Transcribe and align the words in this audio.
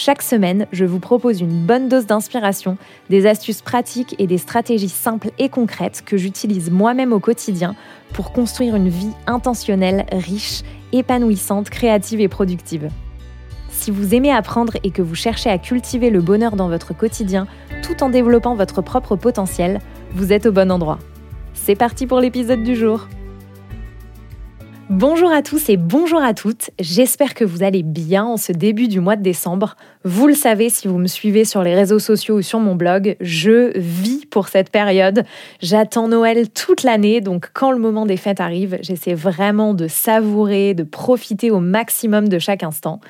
Chaque 0.00 0.22
semaine, 0.22 0.68
je 0.70 0.84
vous 0.84 1.00
propose 1.00 1.40
une 1.40 1.66
bonne 1.66 1.88
dose 1.88 2.06
d'inspiration, 2.06 2.78
des 3.10 3.26
astuces 3.26 3.62
pratiques 3.62 4.14
et 4.20 4.28
des 4.28 4.38
stratégies 4.38 4.88
simples 4.88 5.32
et 5.40 5.48
concrètes 5.48 6.04
que 6.06 6.16
j'utilise 6.16 6.70
moi-même 6.70 7.12
au 7.12 7.18
quotidien 7.18 7.74
pour 8.12 8.30
construire 8.30 8.76
une 8.76 8.90
vie 8.90 9.10
intentionnelle, 9.26 10.06
riche, 10.12 10.62
épanouissante, 10.92 11.68
créative 11.68 12.20
et 12.20 12.28
productive. 12.28 12.90
Si 13.70 13.90
vous 13.90 14.14
aimez 14.14 14.30
apprendre 14.30 14.74
et 14.84 14.92
que 14.92 15.02
vous 15.02 15.16
cherchez 15.16 15.50
à 15.50 15.58
cultiver 15.58 16.10
le 16.10 16.20
bonheur 16.20 16.54
dans 16.54 16.68
votre 16.68 16.96
quotidien 16.96 17.48
tout 17.82 18.00
en 18.04 18.08
développant 18.08 18.54
votre 18.54 18.82
propre 18.82 19.16
potentiel, 19.16 19.80
vous 20.12 20.32
êtes 20.32 20.46
au 20.46 20.52
bon 20.52 20.70
endroit. 20.70 21.00
C'est 21.54 21.74
parti 21.74 22.06
pour 22.06 22.20
l'épisode 22.20 22.62
du 22.62 22.76
jour. 22.76 23.08
Bonjour 24.90 25.30
à 25.30 25.42
tous 25.42 25.68
et 25.68 25.76
bonjour 25.76 26.22
à 26.22 26.32
toutes, 26.32 26.70
j'espère 26.80 27.34
que 27.34 27.44
vous 27.44 27.62
allez 27.62 27.82
bien 27.82 28.24
en 28.24 28.38
ce 28.38 28.52
début 28.52 28.88
du 28.88 29.00
mois 29.00 29.16
de 29.16 29.22
décembre. 29.22 29.76
Vous 30.02 30.26
le 30.26 30.32
savez 30.32 30.70
si 30.70 30.88
vous 30.88 30.96
me 30.96 31.06
suivez 31.06 31.44
sur 31.44 31.62
les 31.62 31.74
réseaux 31.74 31.98
sociaux 31.98 32.38
ou 32.38 32.42
sur 32.42 32.58
mon 32.58 32.74
blog, 32.74 33.18
je 33.20 33.76
vis 33.78 34.24
pour 34.24 34.48
cette 34.48 34.70
période. 34.70 35.24
J'attends 35.60 36.08
Noël 36.08 36.48
toute 36.48 36.84
l'année, 36.84 37.20
donc 37.20 37.50
quand 37.52 37.70
le 37.70 37.78
moment 37.78 38.06
des 38.06 38.16
fêtes 38.16 38.40
arrive, 38.40 38.78
j'essaie 38.80 39.12
vraiment 39.12 39.74
de 39.74 39.88
savourer, 39.88 40.72
de 40.72 40.84
profiter 40.84 41.50
au 41.50 41.60
maximum 41.60 42.26
de 42.30 42.38
chaque 42.38 42.62
instant. 42.62 43.00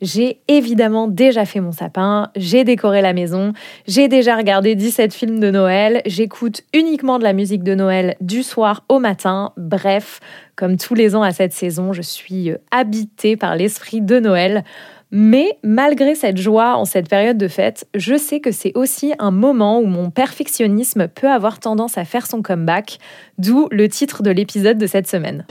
J'ai 0.00 0.40
évidemment 0.48 1.08
déjà 1.08 1.44
fait 1.46 1.60
mon 1.60 1.72
sapin, 1.72 2.30
j'ai 2.36 2.64
décoré 2.64 3.00
la 3.00 3.12
maison, 3.12 3.52
j'ai 3.86 4.08
déjà 4.08 4.36
regardé 4.36 4.74
17 4.74 5.14
films 5.14 5.40
de 5.40 5.50
Noël, 5.50 6.02
j'écoute 6.04 6.62
uniquement 6.74 7.18
de 7.18 7.24
la 7.24 7.32
musique 7.32 7.62
de 7.62 7.74
Noël 7.74 8.16
du 8.20 8.42
soir 8.42 8.84
au 8.88 8.98
matin. 8.98 9.52
Bref, 9.56 10.20
comme 10.54 10.76
tous 10.76 10.94
les 10.94 11.16
ans 11.16 11.22
à 11.22 11.32
cette 11.32 11.52
saison, 11.52 11.92
je 11.92 12.02
suis 12.02 12.50
euh, 12.50 12.58
habitée 12.70 13.36
par 13.36 13.56
l'esprit 13.56 14.00
de 14.00 14.18
Noël. 14.18 14.64
Mais 15.12 15.58
malgré 15.62 16.14
cette 16.14 16.36
joie 16.36 16.76
en 16.76 16.84
cette 16.84 17.08
période 17.08 17.38
de 17.38 17.48
fête, 17.48 17.86
je 17.94 18.16
sais 18.16 18.40
que 18.40 18.50
c'est 18.50 18.72
aussi 18.74 19.14
un 19.18 19.30
moment 19.30 19.78
où 19.78 19.86
mon 19.86 20.10
perfectionnisme 20.10 21.06
peut 21.06 21.30
avoir 21.30 21.60
tendance 21.60 21.96
à 21.96 22.04
faire 22.04 22.26
son 22.26 22.42
comeback, 22.42 22.98
d'où 23.38 23.68
le 23.70 23.88
titre 23.88 24.22
de 24.22 24.30
l'épisode 24.30 24.78
de 24.78 24.86
cette 24.86 25.06
semaine. 25.06 25.46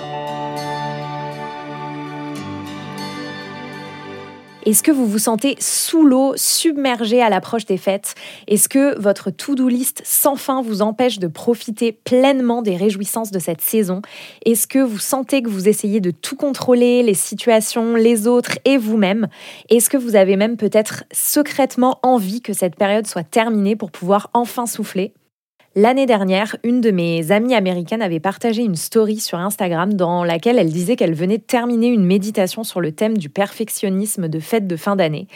Est-ce 4.66 4.82
que 4.82 4.92
vous 4.92 5.06
vous 5.06 5.20
sentez 5.20 5.56
sous 5.60 6.04
l'eau, 6.04 6.34
submergé 6.38 7.22
à 7.22 7.30
l'approche 7.30 7.66
des 7.66 7.78
fêtes? 7.78 8.16
Est-ce 8.48 8.68
que 8.68 9.00
votre 9.00 9.30
to-do 9.30 9.68
list 9.68 10.02
sans 10.04 10.36
fin 10.36 10.64
vous 10.64 10.82
empêche 10.82 11.20
de 11.20 11.28
profiter 11.28 11.92
pleinement 11.92 12.64
des 12.64 12.76
réjouissances 12.76 13.30
de 13.30 13.38
cette 13.38 13.62
saison? 13.62 14.02
Est-ce 14.44 14.66
que 14.66 14.80
vous 14.80 14.98
sentez 14.98 15.44
que 15.44 15.50
vous 15.50 15.70
essayez 15.70 16.00
de 16.00 16.10
tout 16.10 16.36
contrôler, 16.36 17.04
les 17.04 17.14
situations, 17.14 17.94
les 17.94 18.26
autres 18.26 18.58
et 18.66 18.78
vous-même? 18.78 19.28
Est-ce 19.70 19.88
que 19.88 19.98
vous 19.98 20.16
avez 20.16 20.36
même 20.36 20.58
peut-être 20.58 21.04
secrètement 21.12 22.00
envie 22.02 22.42
que 22.42 22.54
cette 22.54 22.76
période 22.76 23.06
soit 23.06 23.22
terminée 23.24 23.76
pour 23.76 23.92
pouvoir 23.92 24.32
enfin 24.34 24.66
souffler? 24.66 25.14
L'année 25.78 26.06
dernière, 26.06 26.56
une 26.64 26.80
de 26.80 26.90
mes 26.90 27.34
amies 27.34 27.54
américaines 27.54 28.02
avait 28.02 28.22
partagé 28.22 28.64
une 28.64 28.78
story 28.78 29.20
sur 29.20 29.40
Instagram 29.40 29.94
dans 29.94 30.24
laquelle 30.24 30.58
elle 30.58 30.72
disait 30.72 30.96
qu'elle 30.96 31.14
venait 31.14 31.38
de 31.38 31.44
terminer 31.44 31.88
une 31.88 32.06
méditation 32.06 32.64
sur 32.64 32.80
le 32.80 32.94
thème 32.94 33.18
du 33.18 33.28
perfectionnisme 33.28 34.30
de 34.30 34.40
fête 34.40 34.68
de 34.68 34.78
fin 34.78 34.96
d'année. 34.96 35.28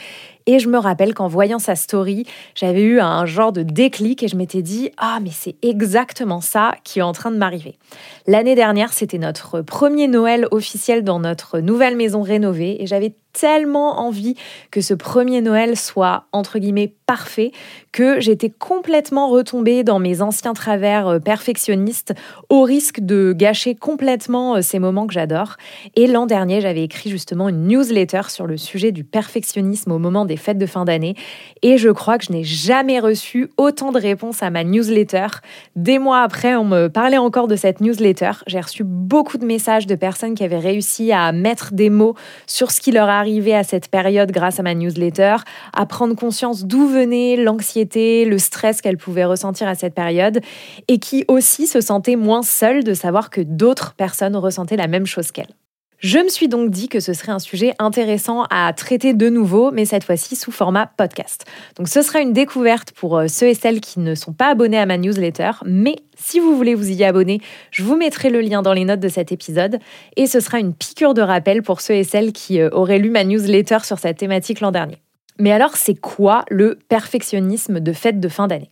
Et 0.52 0.58
je 0.58 0.68
me 0.68 0.80
rappelle 0.80 1.14
qu'en 1.14 1.28
voyant 1.28 1.60
sa 1.60 1.76
story, 1.76 2.26
j'avais 2.56 2.82
eu 2.82 3.00
un 3.00 3.28
genre 3.28 3.52
de 3.52 3.62
déclic 3.62 4.24
et 4.24 4.28
je 4.28 4.36
m'étais 4.36 4.64
dit 4.64 4.90
Ah, 4.98 5.20
mais 5.22 5.30
c'est 5.32 5.54
exactement 5.62 6.42
ça 6.42 6.74
qui 6.84 6.98
est 6.98 7.04
en 7.04 7.12
train 7.12 7.30
de 7.30 7.38
m'arriver. 7.38 7.78
L'année 8.26 8.56
dernière, 8.56 8.92
c'était 8.92 9.20
notre 9.20 9.62
premier 9.62 10.08
Noël 10.08 10.48
officiel 10.50 11.04
dans 11.04 11.20
notre 11.20 11.60
nouvelle 11.60 11.96
maison 11.96 12.24
rénovée 12.24 12.82
et 12.82 12.88
j'avais 12.88 13.14
tellement 13.34 14.00
envie 14.00 14.36
que 14.72 14.82
ce 14.82 14.94
premier 14.94 15.42
Noël 15.42 15.78
soit 15.78 16.26
entre 16.32 16.60
guillemets 16.60 16.94
parfait 17.06 17.52
que 17.92 18.20
j'étais 18.20 18.50
complètement 18.50 19.30
retombée 19.30 19.84
dans 19.84 20.00
mes 20.00 20.22
anciens 20.22 20.54
travers 20.54 21.08
euh, 21.08 21.20
perfectionnistes 21.20 22.14
au 22.50 22.64
risque 22.64 23.00
de 23.00 23.34
gâcher 23.36 23.76
complètement 23.76 24.56
euh, 24.56 24.62
ces 24.62 24.80
moments 24.80 25.08
que 25.08 25.14
j'adore. 25.14 25.58
Et 25.96 26.08
l'an 26.08 26.26
dernier, 26.26 26.62
j'avais 26.62 26.84
écrit 26.84 27.10
justement 27.10 27.50
une 27.50 27.68
newsletter 27.68 28.24
sur 28.30 28.46
le 28.46 28.58
sujet 28.58 28.92
du 28.92 29.04
perfectionnisme 29.04 29.92
au 29.92 30.00
moment 30.00 30.26
des 30.26 30.38
fêtes 30.40 30.58
de 30.58 30.66
fin 30.66 30.86
d'année 30.86 31.16
et 31.62 31.78
je 31.78 31.90
crois 31.90 32.18
que 32.18 32.26
je 32.26 32.32
n'ai 32.32 32.44
jamais 32.44 33.00
reçu 33.00 33.50
autant 33.58 33.92
de 33.92 34.00
réponses 34.00 34.42
à 34.42 34.50
ma 34.50 34.64
newsletter. 34.64 35.28
Des 35.76 36.00
mois 36.00 36.22
après, 36.22 36.56
on 36.56 36.64
me 36.64 36.88
parlait 36.88 37.18
encore 37.18 37.48
de 37.48 37.56
cette 37.56 37.82
newsletter. 37.82 38.32
J'ai 38.48 38.60
reçu 38.60 38.84
beaucoup 38.84 39.38
de 39.38 39.46
messages 39.46 39.88
de 39.88 39.96
personnes 39.96 40.36
qui 40.36 40.44
avaient 40.44 40.60
réussi 40.60 41.12
à 41.12 41.32
mettre 41.32 41.74
des 41.74 41.90
mots 41.90 42.16
sur 42.48 42.72
ce 42.72 42.82
qui 42.82 42.92
leur 42.92 43.10
arrivait 43.10 43.54
à 43.54 43.64
cette 43.64 43.90
période 43.90 44.32
grâce 44.32 44.60
à 44.60 44.64
ma 44.64 44.74
newsletter, 44.74 45.38
à 45.74 45.86
prendre 45.86 46.16
conscience 46.16 46.66
d'où 46.66 46.88
venait 46.88 47.36
l'anxiété, 47.36 48.26
le 48.26 48.38
stress 48.38 48.82
qu'elles 48.82 48.98
pouvaient 48.98 49.26
ressentir 49.26 49.68
à 49.68 49.76
cette 49.76 49.94
période, 49.94 50.40
et 50.88 51.00
qui 51.00 51.26
aussi 51.28 51.68
se 51.68 51.82
sentaient 51.82 52.16
moins 52.16 52.44
seules 52.44 52.84
de 52.84 52.94
savoir 52.94 53.30
que 53.30 53.42
d'autres 53.42 53.94
personnes 53.94 54.36
ressentaient 54.36 54.78
la 54.78 54.88
même 54.88 55.06
chose 55.06 55.32
qu'elles. 55.32 55.54
Je 56.00 56.20
me 56.20 56.30
suis 56.30 56.48
donc 56.48 56.70
dit 56.70 56.88
que 56.88 57.02
ce 57.02 57.12
serait 57.12 57.34
un 57.34 57.40
sujet 57.40 57.74
intéressant 57.78 58.44
à 58.50 58.72
traiter 58.72 59.14
de 59.14 59.28
nouveau, 59.28 59.70
mais 59.72 59.84
cette 59.84 60.06
fois-ci 60.06 60.38
sous 60.38 60.50
format 60.50 60.90
podcast. 60.96 61.44
Donc 61.76 61.90
ce 61.90 62.02
sera 62.02 62.22
une 62.22 62.32
découverte 62.32 62.94
pour 62.94 63.18
euh, 63.18 63.28
ceux 63.28 63.48
et 63.48 63.54
celles 63.54 63.82
qui 63.82 64.00
ne 64.00 64.16
sont 64.16 64.32
pas 64.32 64.48
abonnés 64.48 64.80
à 64.80 64.86
ma 64.86 64.98
newsletter, 64.98 65.52
mais 65.66 65.98
si 66.18 66.40
vous 66.40 66.56
voulez 66.56 66.74
vous 66.74 66.90
y 66.90 67.04
abonner, 67.04 67.42
je 67.72 67.84
vous 67.84 67.98
mettrai 67.98 68.30
le 68.30 68.40
lien 68.40 68.62
dans 68.62 68.72
les 68.72 68.86
notes 68.86 69.02
de 69.02 69.10
cet 69.10 69.34
épisode 69.34 69.80
et 70.16 70.26
ce 70.26 70.40
sera 70.40 70.60
une 70.60 70.74
piqûre 70.74 71.14
de 71.14 71.22
rappel 71.22 71.64
pour 71.64 71.82
ceux 71.82 71.96
et 71.96 72.06
celles 72.06 72.32
qui 72.32 72.62
euh, 72.62 72.70
auraient 72.72 73.00
lu 73.00 73.10
ma 73.10 73.26
newsletter 73.26 73.80
sur 73.84 74.00
cette 74.00 74.20
thématique 74.20 74.62
l'an 74.62 74.72
dernier. 74.72 75.00
Mais 75.38 75.52
alors 75.52 75.76
c'est 75.76 76.00
quoi 76.00 76.46
le 76.50 76.80
perfectionnisme 76.88 77.82
de 77.82 77.92
fête 77.92 78.22
de 78.22 78.30
fin 78.30 78.48
d'année? 78.48 78.72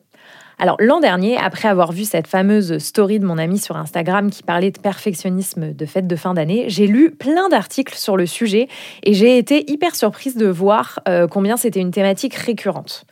Alors 0.60 0.76
l'an 0.80 1.00
dernier, 1.00 1.38
après 1.38 1.68
avoir 1.68 1.92
vu 1.92 2.04
cette 2.04 2.26
fameuse 2.26 2.80
story 2.80 3.20
de 3.20 3.26
mon 3.26 3.38
ami 3.38 3.60
sur 3.60 3.78
Instagram 3.78 4.32
qui 4.32 4.42
parlait 4.42 4.72
de 4.72 4.80
perfectionnisme 4.80 5.74
de 5.74 5.86
fête 5.86 6.08
de 6.08 6.16
fin 6.16 6.34
d'année, 6.34 6.66
j'ai 6.68 6.88
lu 6.88 7.12
plein 7.12 7.48
d'articles 7.50 7.96
sur 7.96 8.18
le 8.18 8.26
sujet 8.26 8.68
et 9.04 9.14
j'ai 9.14 9.38
été 9.38 9.70
hyper 9.72 9.96
surprise 9.96 10.36
de 10.36 10.48
voir 10.48 11.00
euh, 11.08 11.28
combien 11.28 11.58
c'était 11.58 11.80
une 11.80 11.92
thématique 11.92 12.34
récurrente. 12.34 13.06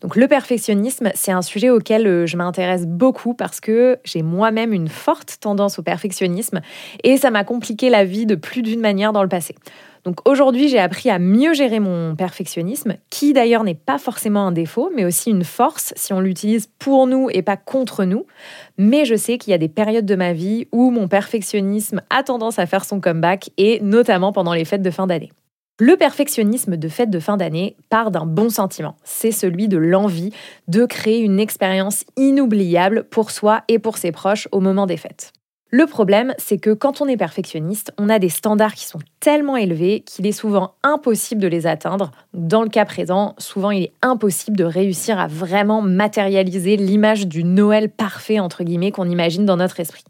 Donc 0.00 0.16
le 0.16 0.28
perfectionnisme, 0.28 1.10
c'est 1.14 1.32
un 1.32 1.42
sujet 1.42 1.70
auquel 1.70 2.06
euh, 2.06 2.26
je 2.26 2.36
m'intéresse 2.36 2.86
beaucoup 2.86 3.34
parce 3.34 3.60
que 3.60 3.98
j'ai 4.04 4.22
moi-même 4.22 4.72
une 4.72 4.88
forte 4.88 5.38
tendance 5.40 5.78
au 5.78 5.82
perfectionnisme 5.82 6.60
et 7.04 7.16
ça 7.16 7.30
m'a 7.30 7.44
compliqué 7.44 7.90
la 7.90 8.04
vie 8.04 8.26
de 8.26 8.34
plus 8.34 8.62
d'une 8.62 8.80
manière 8.80 9.12
dans 9.12 9.22
le 9.22 9.28
passé. 9.28 9.54
Aujourd'hui, 10.24 10.68
j'ai 10.68 10.78
appris 10.78 11.10
à 11.10 11.18
mieux 11.18 11.54
gérer 11.54 11.80
mon 11.80 12.14
perfectionnisme, 12.16 12.96
qui 13.10 13.32
d'ailleurs 13.32 13.64
n'est 13.64 13.74
pas 13.74 13.98
forcément 13.98 14.46
un 14.46 14.52
défaut, 14.52 14.90
mais 14.94 15.04
aussi 15.04 15.30
une 15.30 15.44
force 15.44 15.92
si 15.96 16.12
on 16.12 16.20
l'utilise 16.20 16.68
pour 16.78 17.06
nous 17.06 17.28
et 17.32 17.42
pas 17.42 17.56
contre 17.56 18.04
nous. 18.04 18.26
Mais 18.76 19.04
je 19.04 19.14
sais 19.14 19.38
qu'il 19.38 19.50
y 19.50 19.54
a 19.54 19.58
des 19.58 19.68
périodes 19.68 20.06
de 20.06 20.14
ma 20.14 20.32
vie 20.32 20.68
où 20.72 20.90
mon 20.90 21.08
perfectionnisme 21.08 22.02
a 22.10 22.22
tendance 22.22 22.58
à 22.58 22.66
faire 22.66 22.84
son 22.84 23.00
comeback, 23.00 23.50
et 23.56 23.80
notamment 23.80 24.32
pendant 24.32 24.54
les 24.54 24.64
fêtes 24.64 24.82
de 24.82 24.90
fin 24.90 25.06
d'année. 25.06 25.30
Le 25.80 25.96
perfectionnisme 25.96 26.76
de 26.76 26.88
fête 26.88 27.10
de 27.10 27.20
fin 27.20 27.36
d'année 27.36 27.76
part 27.88 28.10
d'un 28.10 28.26
bon 28.26 28.50
sentiment, 28.50 28.96
c'est 29.04 29.30
celui 29.30 29.68
de 29.68 29.76
l'envie 29.76 30.32
de 30.66 30.84
créer 30.86 31.20
une 31.20 31.38
expérience 31.38 32.04
inoubliable 32.16 33.04
pour 33.04 33.30
soi 33.30 33.62
et 33.68 33.78
pour 33.78 33.96
ses 33.96 34.10
proches 34.10 34.48
au 34.50 34.58
moment 34.58 34.86
des 34.86 34.96
fêtes. 34.96 35.32
Le 35.70 35.84
problème, 35.84 36.34
c'est 36.38 36.56
que 36.56 36.70
quand 36.70 37.02
on 37.02 37.08
est 37.08 37.18
perfectionniste, 37.18 37.92
on 37.98 38.08
a 38.08 38.18
des 38.18 38.30
standards 38.30 38.74
qui 38.74 38.86
sont 38.86 39.00
tellement 39.20 39.56
élevés 39.56 40.00
qu'il 40.00 40.26
est 40.26 40.32
souvent 40.32 40.72
impossible 40.82 41.42
de 41.42 41.48
les 41.48 41.66
atteindre. 41.66 42.10
Dans 42.32 42.62
le 42.62 42.70
cas 42.70 42.86
présent, 42.86 43.34
souvent 43.36 43.70
il 43.70 43.84
est 43.84 43.92
impossible 44.00 44.56
de 44.56 44.64
réussir 44.64 45.18
à 45.18 45.26
vraiment 45.26 45.82
matérialiser 45.82 46.76
l'image 46.76 47.26
du 47.26 47.44
Noël 47.44 47.90
parfait, 47.90 48.38
qu'on 48.92 49.10
imagine 49.10 49.44
dans 49.44 49.58
notre 49.58 49.80
esprit. 49.80 50.04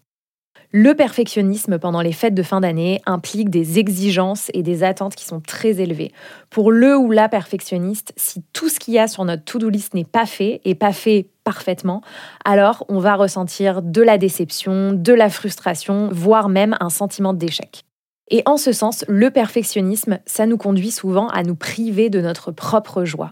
Le 0.70 0.94
perfectionnisme 0.94 1.78
pendant 1.78 2.02
les 2.02 2.12
fêtes 2.12 2.34
de 2.34 2.42
fin 2.42 2.60
d'année 2.60 3.00
implique 3.06 3.48
des 3.48 3.78
exigences 3.78 4.50
et 4.52 4.62
des 4.62 4.84
attentes 4.84 5.14
qui 5.14 5.24
sont 5.24 5.40
très 5.40 5.80
élevées. 5.80 6.12
Pour 6.50 6.70
le 6.70 6.96
ou 6.96 7.10
la 7.10 7.30
perfectionniste, 7.30 8.12
si 8.16 8.42
tout 8.52 8.68
ce 8.68 8.78
qu'il 8.78 8.92
y 8.92 8.98
a 8.98 9.08
sur 9.08 9.24
notre 9.24 9.44
to-do 9.44 9.70
list 9.70 9.94
n'est 9.94 10.04
pas 10.04 10.26
fait 10.26 10.60
et 10.66 10.74
pas 10.74 10.92
fait 10.92 11.28
parfaitement, 11.48 12.02
alors 12.44 12.84
on 12.90 12.98
va 12.98 13.14
ressentir 13.14 13.80
de 13.80 14.02
la 14.02 14.18
déception, 14.18 14.92
de 14.92 15.14
la 15.14 15.30
frustration, 15.30 16.10
voire 16.12 16.50
même 16.50 16.76
un 16.78 16.90
sentiment 16.90 17.32
d'échec. 17.32 17.86
Et 18.30 18.42
en 18.44 18.58
ce 18.58 18.70
sens, 18.72 19.02
le 19.08 19.30
perfectionnisme, 19.30 20.18
ça 20.26 20.44
nous 20.44 20.58
conduit 20.58 20.90
souvent 20.90 21.28
à 21.28 21.42
nous 21.44 21.54
priver 21.54 22.10
de 22.10 22.20
notre 22.20 22.52
propre 22.52 23.06
joie. 23.06 23.30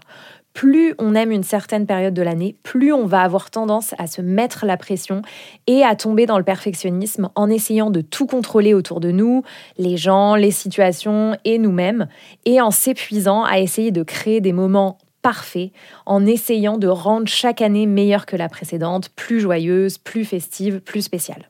plus 0.53 0.95
on 0.97 1.13
aime 1.13 1.31
une 1.31 1.43
certaine 1.43 1.85
période 1.85 2.15
de 2.15 2.23
l'année, 2.23 2.55
plus 2.63 2.91
on 2.91 3.05
va 3.05 3.21
avoir 3.21 3.51
tendance 3.51 3.93
à 3.99 4.07
se 4.07 4.23
mettre 4.23 4.65
la 4.65 4.77
pression 4.77 5.21
et 5.67 5.83
à 5.83 5.95
tomber 5.95 6.25
dans 6.25 6.39
le 6.39 6.43
perfectionnisme 6.43 7.29
en 7.35 7.51
essayant 7.51 7.91
de 7.91 8.01
tout 8.01 8.25
contrôler 8.25 8.73
autour 8.73 8.99
de 8.99 9.11
nous, 9.11 9.43
les 9.77 9.97
gens, 9.97 10.33
les 10.33 10.49
situations 10.49 11.37
et 11.45 11.59
nous-mêmes, 11.59 12.07
et 12.45 12.59
en 12.61 12.71
s'épuisant 12.71 13.43
à 13.43 13.59
essayer 13.59 13.91
de 13.91 14.01
créer 14.01 14.41
des 14.41 14.53
moments 14.53 14.97
parfaits, 15.21 15.71
en 16.05 16.25
essayant 16.25 16.77
de 16.77 16.87
rendre 16.87 17.27
chaque 17.27 17.61
année 17.61 17.85
meilleure 17.85 18.25
que 18.25 18.35
la 18.35 18.49
précédente, 18.49 19.09
plus 19.09 19.39
joyeuse, 19.39 19.97
plus 19.97 20.25
festive, 20.25 20.79
plus 20.79 21.01
spéciale. 21.01 21.49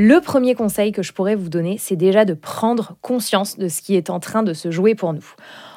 Le 0.00 0.20
premier 0.20 0.54
conseil 0.54 0.92
que 0.92 1.02
je 1.02 1.12
pourrais 1.12 1.34
vous 1.34 1.48
donner, 1.48 1.76
c'est 1.76 1.96
déjà 1.96 2.24
de 2.24 2.32
prendre 2.32 2.96
conscience 3.02 3.58
de 3.58 3.66
ce 3.66 3.82
qui 3.82 3.96
est 3.96 4.10
en 4.10 4.20
train 4.20 4.44
de 4.44 4.52
se 4.52 4.70
jouer 4.70 4.94
pour 4.94 5.12
nous. 5.12 5.34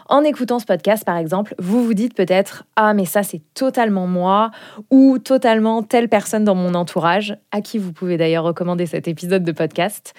En 0.09 0.21
écoutant 0.21 0.59
ce 0.59 0.65
podcast, 0.65 1.03
par 1.03 1.17
exemple, 1.17 1.55
vous 1.57 1.83
vous 1.83 1.95
dites 1.95 2.13
peut-être 2.13 2.65
Ah, 2.75 2.93
mais 2.93 3.05
ça, 3.05 3.23
c'est 3.23 3.41
totalement 3.55 4.05
moi 4.05 4.51
ou 4.91 5.17
totalement 5.17 5.81
telle 5.81 6.07
personne 6.07 6.43
dans 6.43 6.53
mon 6.53 6.75
entourage, 6.75 7.35
à 7.51 7.61
qui 7.61 7.79
vous 7.79 7.93
pouvez 7.93 8.17
d'ailleurs 8.17 8.43
recommander 8.43 8.85
cet 8.85 9.07
épisode 9.07 9.43
de 9.43 9.51
podcast. 9.51 10.13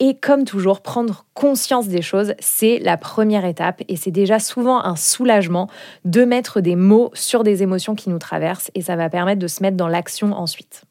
Et 0.00 0.18
comme 0.18 0.44
toujours, 0.44 0.82
prendre 0.82 1.24
conscience 1.32 1.88
des 1.88 2.02
choses, 2.02 2.34
c'est 2.38 2.78
la 2.80 2.98
première 2.98 3.46
étape 3.46 3.82
et 3.88 3.96
c'est 3.96 4.10
déjà 4.10 4.38
souvent 4.38 4.84
un 4.84 4.96
soulagement 4.96 5.70
de 6.04 6.26
mettre 6.26 6.60
des 6.60 6.76
mots 6.76 7.10
sur 7.14 7.42
des 7.42 7.62
émotions 7.62 7.94
qui 7.94 8.10
nous 8.10 8.18
traversent 8.18 8.70
et 8.74 8.82
ça 8.82 8.96
va 8.96 9.08
permettre 9.08 9.40
de 9.40 9.48
se 9.48 9.62
mettre 9.62 9.78
dans 9.78 9.88
l'action 9.88 10.34
ensuite. 10.34 10.85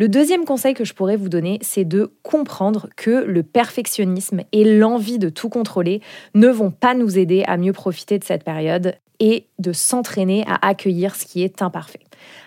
Le 0.00 0.08
deuxième 0.08 0.46
conseil 0.46 0.72
que 0.72 0.86
je 0.86 0.94
pourrais 0.94 1.16
vous 1.18 1.28
donner, 1.28 1.58
c'est 1.60 1.84
de 1.84 2.14
comprendre 2.22 2.88
que 2.96 3.22
le 3.22 3.42
perfectionnisme 3.42 4.40
et 4.50 4.78
l'envie 4.78 5.18
de 5.18 5.28
tout 5.28 5.50
contrôler 5.50 6.00
ne 6.32 6.48
vont 6.48 6.70
pas 6.70 6.94
nous 6.94 7.18
aider 7.18 7.44
à 7.46 7.58
mieux 7.58 7.74
profiter 7.74 8.18
de 8.18 8.24
cette 8.24 8.42
période 8.42 8.94
et 9.18 9.44
de 9.58 9.74
s'entraîner 9.74 10.42
à 10.46 10.66
accueillir 10.66 11.14
ce 11.16 11.26
qui 11.26 11.42
est 11.42 11.60
imparfait. 11.60 12.00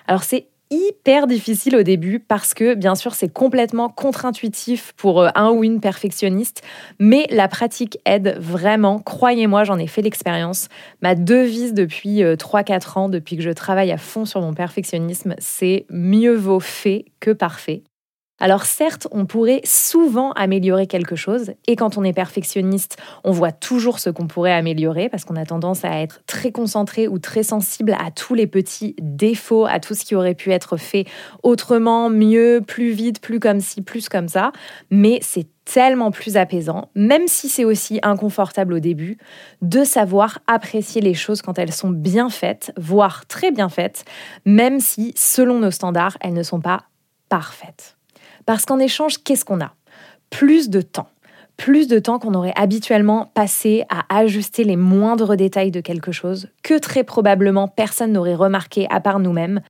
Alors 0.08 0.24
c'est 0.24 0.48
hyper 0.74 1.28
difficile 1.28 1.76
au 1.76 1.84
début 1.84 2.20
parce 2.20 2.54
que 2.54 2.74
bien 2.74 2.96
sûr 2.96 3.14
c'est 3.14 3.32
complètement 3.32 3.90
contre-intuitif 3.90 4.94
pour 4.98 5.22
euh, 5.22 5.30
un 5.36 5.52
ou 5.52 5.64
une 5.64 5.80
perfectionniste, 5.80 6.64
mais 7.00 7.28
la 7.30 7.48
pratique 7.48 8.00
aide 8.06 8.38
vraiment, 8.40 9.00
croyez-moi, 9.00 9.64
j'en 9.64 9.78
ai 9.78 9.88
fait 9.88 10.02
l'expérience. 10.02 10.70
Ma 11.02 11.16
devise 11.16 11.74
depuis 11.74 12.22
3-4 12.22 12.24
euh, 12.24 13.00
ans, 13.00 13.10
depuis 13.10 13.38
que 13.38 13.44
je 13.44 13.52
travaille 13.52 13.92
à 13.92 13.98
fond 13.98 14.26
sur 14.26 14.42
mon 14.42 14.54
perfectionnisme, 14.54 15.36
c'est 15.38 15.86
mieux 15.90 16.36
vaut 16.36 16.60
fait 16.60 17.06
que 17.20 17.32
parfait. 17.32 17.84
Alors 18.44 18.66
certes, 18.66 19.08
on 19.12 19.26
pourrait 19.26 19.62
souvent 19.64 20.34
améliorer 20.34 20.86
quelque 20.86 21.16
chose, 21.16 21.54
et 21.66 21.78
quand 21.78 21.98
on 21.98 22.04
est 22.04 22.12
perfectionniste, 22.12 22.98
on 23.24 23.32
voit 23.32 23.54
toujours 23.54 24.00
ce 24.00 24.10
qu'on 24.10 24.28
pourrait 24.28 24.52
améliorer, 24.52 25.08
parce 25.08 25.24
qu'on 25.24 25.38
a 25.38 25.46
tendance 25.46 25.86
à 25.86 26.02
être 26.02 26.20
très 26.28 26.52
concentré 26.52 27.08
ou 27.08 27.20
très 27.20 27.44
sensible 27.44 27.96
à 27.98 28.12
tous 28.12 28.34
les 28.34 28.46
petits 28.46 28.98
défauts, 29.02 29.66
à 29.66 29.80
tout 29.80 29.94
ce 29.94 30.04
qui 30.04 30.14
aurait 30.14 30.36
pu 30.36 30.52
être 30.52 30.76
fait 30.76 31.06
autrement, 31.42 32.10
mieux, 32.10 32.62
plus 32.68 32.92
vite, 32.92 33.22
plus 33.22 33.40
comme 33.40 33.62
ci, 33.62 33.82
plus 33.82 34.10
comme 34.10 34.28
ça, 34.28 34.52
mais 34.92 35.20
c'est 35.22 35.48
tellement 35.64 36.12
plus 36.12 36.36
apaisant, 36.36 36.90
même 36.96 37.30
si 37.30 37.48
c'est 37.48 37.64
aussi 37.64 38.02
inconfortable 38.04 38.74
au 38.74 38.80
début, 38.80 39.20
de 39.62 39.86
savoir 39.86 40.40
apprécier 40.48 41.00
les 41.00 41.14
choses 41.14 41.42
quand 41.42 41.58
elles 41.58 41.72
sont 41.72 41.92
bien 41.92 42.30
faites, 42.30 42.74
voire 42.76 43.26
très 43.26 43.52
bien 43.52 43.70
faites, 43.70 44.04
même 44.44 44.82
si, 44.82 45.14
selon 45.16 45.60
nos 45.60 45.72
standards, 45.72 46.18
elles 46.20 46.34
ne 46.34 46.44
sont 46.44 46.60
pas 46.60 46.84
parfaites. 47.30 47.96
Parce 48.46 48.66
qu'en 48.66 48.80
échange, 48.80 49.24
qu'est-ce 49.24 49.46
qu'on 49.46 49.62
a? 49.62 49.74
Plus 50.30 50.70
de 50.70 50.82
temps. 50.82 51.08
Plus 51.58 51.88
de 51.88 52.00
temps 52.00 52.20
qu'on 52.20 52.34
aurait 52.34 52.54
habituellement 52.56 53.32
passé 53.34 53.86
à 53.90 54.04
ajuster 54.18 54.64
les 54.64 54.76
moindres 54.76 55.36
détails 55.36 55.72
de 55.72 55.82
quelque 55.82 56.12
chose, 56.12 56.50
que 56.64 56.80
très 56.80 57.04
probablement 57.04 57.68
personne 57.68 58.12
n'aurait 58.12 58.36
remarqué 58.36 58.88
à 58.90 59.00
part 59.00 59.20
nous-mêmes. 59.20 59.62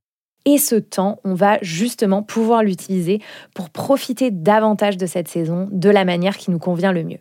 Et 0.45 0.57
ce 0.57 0.75
temps, 0.75 1.19
on 1.23 1.33
va 1.33 1.57
justement 1.61 2.23
pouvoir 2.23 2.63
l'utiliser 2.63 3.21
pour 3.53 3.69
profiter 3.69 4.31
davantage 4.31 4.97
de 4.97 5.05
cette 5.05 5.27
saison 5.27 5.69
de 5.71 5.89
la 5.89 6.05
manière 6.05 6.37
qui 6.37 6.51
nous 6.51 6.59
convient 6.59 6.91
le 6.91 7.03
mieux. 7.03 7.19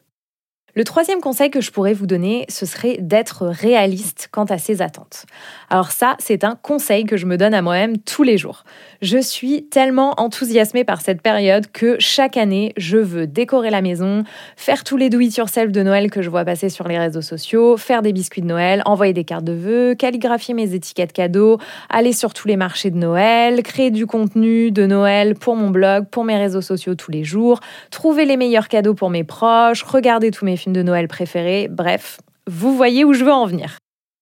Le 0.74 0.84
troisième 0.84 1.20
conseil 1.20 1.50
que 1.50 1.60
je 1.60 1.70
pourrais 1.70 1.92
vous 1.92 2.06
donner, 2.06 2.46
ce 2.48 2.64
serait 2.64 2.96
d'être 2.98 3.46
réaliste 3.46 4.30
quant 4.32 4.46
à 4.46 4.56
ses 4.56 4.80
attentes. 4.80 5.26
Alors 5.69 5.90
ça, 5.90 6.16
c'est 6.19 6.44
un 6.44 6.54
conseil 6.54 7.04
que 7.04 7.19
je 7.19 7.26
me 7.26 7.36
donne 7.36 7.52
à 7.52 7.60
moi-même 7.60 7.98
tous 7.98 8.22
les 8.22 8.38
jours. 8.38 8.64
Je 9.02 9.19
suis 9.19 9.66
tellement 9.66 10.14
enthousiasmée 10.16 10.84
par 10.84 11.02
cette 11.02 11.20
période 11.20 11.70
que 11.70 11.96
chaque 11.98 12.38
année, 12.38 12.72
je 12.78 12.96
veux 12.96 13.26
décorer 13.26 13.69
la 13.69 13.82
maison, 13.82 14.24
faire 14.56 14.82
tous 14.82 14.96
les 14.96 15.10
do 15.10 15.20
it 15.20 15.36
yourself 15.36 15.72
de 15.72 15.82
Noël 15.82 16.10
que 16.10 16.22
je 16.22 16.30
vois 16.30 16.46
passer 16.46 16.70
sur 16.70 16.88
les 16.88 16.98
réseaux 16.98 17.20
sociaux, 17.20 17.76
faire 17.76 18.00
des 18.00 18.14
biscuits 18.14 18.40
de 18.40 18.46
Noël, 18.46 18.80
envoyer 18.86 19.12
des 19.12 19.24
cartes 19.24 19.44
de 19.44 19.52
vœux, 19.52 19.94
calligraphier 19.94 20.54
mes 20.54 20.72
étiquettes 20.72 21.12
cadeaux, 21.12 21.58
aller 21.90 22.14
sur 22.14 22.32
tous 22.32 22.48
les 22.48 22.56
marchés 22.56 22.90
de 22.90 22.96
Noël, 22.96 23.62
créer 23.62 23.90
du 23.90 24.06
contenu 24.06 24.70
de 24.70 24.86
Noël 24.86 25.34
pour 25.34 25.54
mon 25.54 25.69
blog, 25.69 26.06
pour 26.06 26.24
mes 26.24 26.38
réseaux 26.38 26.62
sociaux 26.62 26.94
tous 26.94 27.10
les 27.10 27.24
jours, 27.24 27.60
trouver 27.90 28.24
les 28.24 28.38
meilleurs 28.38 28.69
cadeaux 28.69 28.94
pour 28.94 29.10
mes 29.10 29.24
proches, 29.24 29.82
regarder 29.82 30.30
tous 30.30 30.46
mes 30.46 30.56
de 30.70 30.82
Noël 30.82 31.09
préféré, 31.09 31.69
bref, 31.69 32.19
vous 32.47 32.76
voyez 32.76 33.05
où 33.05 33.12
je 33.12 33.25
veux 33.25 33.32
en 33.32 33.47
venir. 33.47 33.79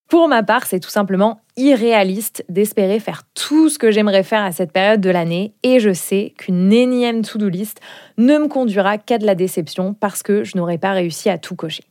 Pour 0.09 0.27
ma 0.27 0.43
part, 0.43 0.67
c'est 0.67 0.81
tout 0.81 0.91
simplement 0.91 1.41
irréaliste 1.57 2.45
d'espérer 2.49 2.99
faire 2.99 3.23
tout 3.35 3.69
ce 3.69 3.79
que 3.79 3.93
j'aimerais 3.93 4.25
faire 4.25 4.43
à 4.43 4.51
cette 4.51 4.73
période 4.73 5.01
de 5.01 5.11
l'année 5.11 5.55
et 5.63 5.79
je 5.79 5.93
sais 5.93 6.35
qu'une 6.37 6.73
énième 6.73 7.23
to-do 7.23 7.49
list 7.49 7.81
ne 8.19 8.39
me 8.39 8.49
conduira 8.49 8.99
qu'à 8.99 9.19
de 9.19 9.27
la 9.27 9.37
déception 9.37 9.95
parce 9.95 10.23
que 10.23 10.43
je 10.43 10.57
n'aurais 10.57 10.79
pas 10.79 10.93
réussi 10.93 11.29
à 11.29 11.39
tout 11.39 11.55
cocher. 11.55 11.85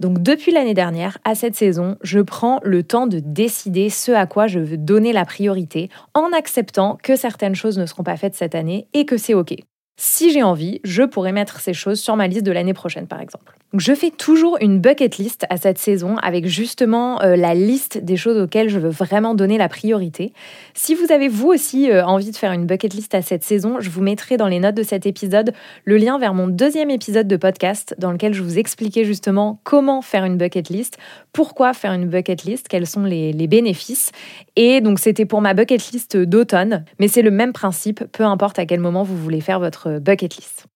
Donc 0.00 0.22
depuis 0.22 0.52
l'année 0.52 0.74
dernière, 0.74 1.18
à 1.24 1.34
cette 1.34 1.54
saison, 1.54 1.96
je 2.02 2.20
prends 2.20 2.60
le 2.62 2.82
temps 2.82 3.06
de 3.06 3.18
décider 3.18 3.90
ce 3.90 4.12
à 4.12 4.26
quoi 4.26 4.46
je 4.46 4.58
veux 4.58 4.76
donner 4.78 5.12
la 5.12 5.24
priorité 5.24 5.90
en 6.14 6.32
acceptant 6.32 6.98
que 7.02 7.16
certaines 7.16 7.54
choses 7.54 7.78
ne 7.78 7.86
seront 7.86 8.02
pas 8.02 8.16
faites 8.16 8.34
cette 8.34 8.54
année 8.54 8.88
et 8.94 9.04
que 9.04 9.16
c'est 9.16 9.34
OK. 9.34 9.54
Si 9.98 10.30
j'ai 10.30 10.42
envie, 10.42 10.80
je 10.84 11.02
pourrais 11.02 11.32
mettre 11.32 11.58
ces 11.58 11.72
choses 11.72 11.98
sur 11.98 12.16
ma 12.16 12.26
liste 12.26 12.44
de 12.44 12.52
l'année 12.52 12.74
prochaine, 12.74 13.06
par 13.06 13.22
exemple. 13.22 13.56
je 13.78 13.94
fais 13.94 14.10
toujours 14.10 14.58
une 14.60 14.78
bucket 14.78 15.16
list 15.16 15.46
à 15.48 15.56
cette 15.56 15.78
saison 15.78 16.16
avec 16.18 16.46
justement 16.46 17.22
euh, 17.22 17.34
la 17.34 17.54
liste 17.54 17.96
des 18.04 18.18
choses 18.18 18.36
auxquelles 18.36 18.68
je 18.68 18.78
veux 18.78 18.90
vraiment 18.90 19.34
donner 19.34 19.56
la 19.56 19.70
priorité. 19.70 20.34
Si 20.74 20.94
vous 20.94 21.12
avez 21.12 21.28
vous 21.28 21.48
aussi 21.48 21.90
euh, 21.90 22.04
envie 22.04 22.30
de 22.30 22.36
faire 22.36 22.52
une 22.52 22.66
bucket 22.66 22.92
list 22.92 23.14
à 23.14 23.22
cette 23.22 23.42
saison, 23.42 23.80
je 23.80 23.88
vous 23.88 24.02
mettrai 24.02 24.36
dans 24.36 24.48
les 24.48 24.60
notes 24.60 24.74
de 24.74 24.82
cet 24.82 25.06
épisode 25.06 25.54
le 25.86 25.96
lien 25.96 26.18
vers 26.18 26.34
mon 26.34 26.46
deuxième 26.46 26.90
épisode 26.90 27.26
de 27.26 27.36
podcast 27.38 27.94
dans 27.96 28.12
lequel 28.12 28.34
je 28.34 28.42
vous 28.42 28.58
expliquais 28.58 29.04
justement 29.04 29.60
comment 29.64 30.02
faire 30.02 30.26
une 30.26 30.36
bucket 30.36 30.68
list, 30.68 30.98
pourquoi 31.32 31.72
faire 31.72 31.94
une 31.94 32.06
bucket 32.06 32.44
list, 32.44 32.68
quels 32.68 32.86
sont 32.86 33.04
les, 33.04 33.32
bénéfices. 33.46 34.12
Et 34.56 34.82
donc 34.82 34.98
c'était 34.98 35.24
pour 35.24 35.40
ma 35.40 35.54
bucket 35.54 35.90
list 35.90 36.18
d'automne, 36.18 36.84
mais 36.98 37.08
c'est 37.08 37.22
le 37.22 37.30
même 37.30 37.54
principe, 37.54 38.04
peu 38.12 38.24
importe 38.24 38.58
à 38.58 38.66
quel 38.66 38.80
moment 38.80 39.02
vous 39.02 39.16
voulez 39.16 39.40
faire 39.40 39.58
bucket 39.86 40.36
list. 40.36 40.66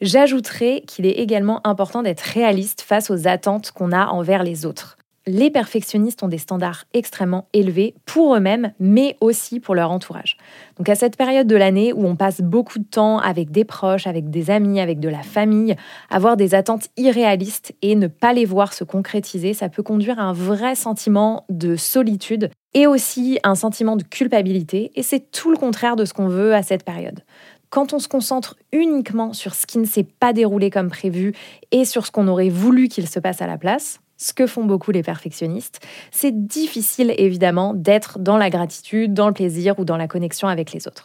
J'ajouterai 0.00 0.82
qu'il 0.86 1.06
est 1.06 1.18
également 1.18 1.66
important 1.66 2.02
d'être 2.02 2.20
réaliste 2.20 2.82
face 2.82 3.10
aux 3.10 3.26
attentes 3.26 3.72
qu'on 3.72 3.90
a 3.90 4.06
envers 4.06 4.44
les 4.44 4.64
autres. 4.64 4.96
Les 5.30 5.50
perfectionnistes 5.50 6.22
ont 6.22 6.28
des 6.28 6.38
standards 6.38 6.84
extrêmement 6.94 7.48
élevés 7.52 7.94
pour 8.06 8.34
eux-mêmes, 8.34 8.72
mais 8.80 9.16
aussi 9.20 9.60
pour 9.60 9.74
leur 9.74 9.90
entourage. 9.90 10.38
Donc 10.78 10.88
à 10.88 10.94
cette 10.94 11.18
période 11.18 11.46
de 11.46 11.56
l'année 11.56 11.92
où 11.92 12.06
on 12.06 12.16
passe 12.16 12.40
beaucoup 12.40 12.78
de 12.78 12.84
temps 12.84 13.18
avec 13.18 13.50
des 13.50 13.64
proches, 13.66 14.06
avec 14.06 14.30
des 14.30 14.50
amis, 14.50 14.80
avec 14.80 15.00
de 15.00 15.08
la 15.10 15.22
famille, 15.22 15.76
avoir 16.08 16.38
des 16.38 16.54
attentes 16.54 16.88
irréalistes 16.96 17.74
et 17.82 17.94
ne 17.94 18.06
pas 18.06 18.32
les 18.32 18.46
voir 18.46 18.72
se 18.72 18.84
concrétiser, 18.84 19.52
ça 19.52 19.68
peut 19.68 19.82
conduire 19.82 20.18
à 20.18 20.22
un 20.22 20.32
vrai 20.32 20.74
sentiment 20.74 21.44
de 21.50 21.76
solitude 21.76 22.48
et 22.72 22.86
aussi 22.86 23.38
un 23.44 23.54
sentiment 23.54 23.96
de 23.96 24.02
culpabilité, 24.02 24.92
et 24.94 25.02
c'est 25.02 25.30
tout 25.30 25.50
le 25.50 25.56
contraire 25.56 25.96
de 25.96 26.04
ce 26.04 26.12
qu'on 26.12 26.28
veut 26.28 26.54
à 26.54 26.62
cette 26.62 26.84
période 26.84 27.22
quand 27.70 27.92
on 27.92 27.98
se 27.98 28.08
concentre 28.08 28.56
uniquement 28.72 29.32
sur 29.32 29.54
ce 29.54 29.66
qui 29.66 29.78
ne 29.78 29.84
s'est 29.84 30.06
pas 30.18 30.32
déroulé 30.32 30.70
comme 30.70 30.88
prévu 30.88 31.34
et 31.70 31.84
sur 31.84 32.06
ce 32.06 32.10
qu'on 32.10 32.28
aurait 32.28 32.48
voulu 32.48 32.88
qu'il 32.88 33.06
se 33.08 33.20
passe 33.20 33.42
à 33.42 33.46
la 33.46 33.58
place, 33.58 34.00
ce 34.16 34.32
que 34.32 34.46
font 34.46 34.64
beaucoup 34.64 34.90
les 34.90 35.02
perfectionnistes, 35.02 35.80
c'est 36.10 36.46
difficile 36.46 37.14
évidemment 37.18 37.74
d'être 37.74 38.18
dans 38.18 38.36
la 38.36 38.50
gratitude, 38.50 39.14
dans 39.14 39.28
le 39.28 39.34
plaisir 39.34 39.78
ou 39.78 39.84
dans 39.84 39.96
la 39.96 40.08
connexion 40.08 40.48
avec 40.48 40.72
les 40.72 40.88
autres. 40.88 41.04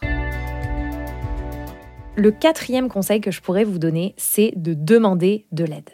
Le 2.16 2.30
quatrième 2.30 2.88
conseil 2.88 3.20
que 3.20 3.30
je 3.30 3.40
pourrais 3.40 3.64
vous 3.64 3.78
donner, 3.78 4.14
c'est 4.16 4.52
de 4.56 4.74
demander 4.74 5.46
de 5.52 5.64
l'aide. 5.64 5.90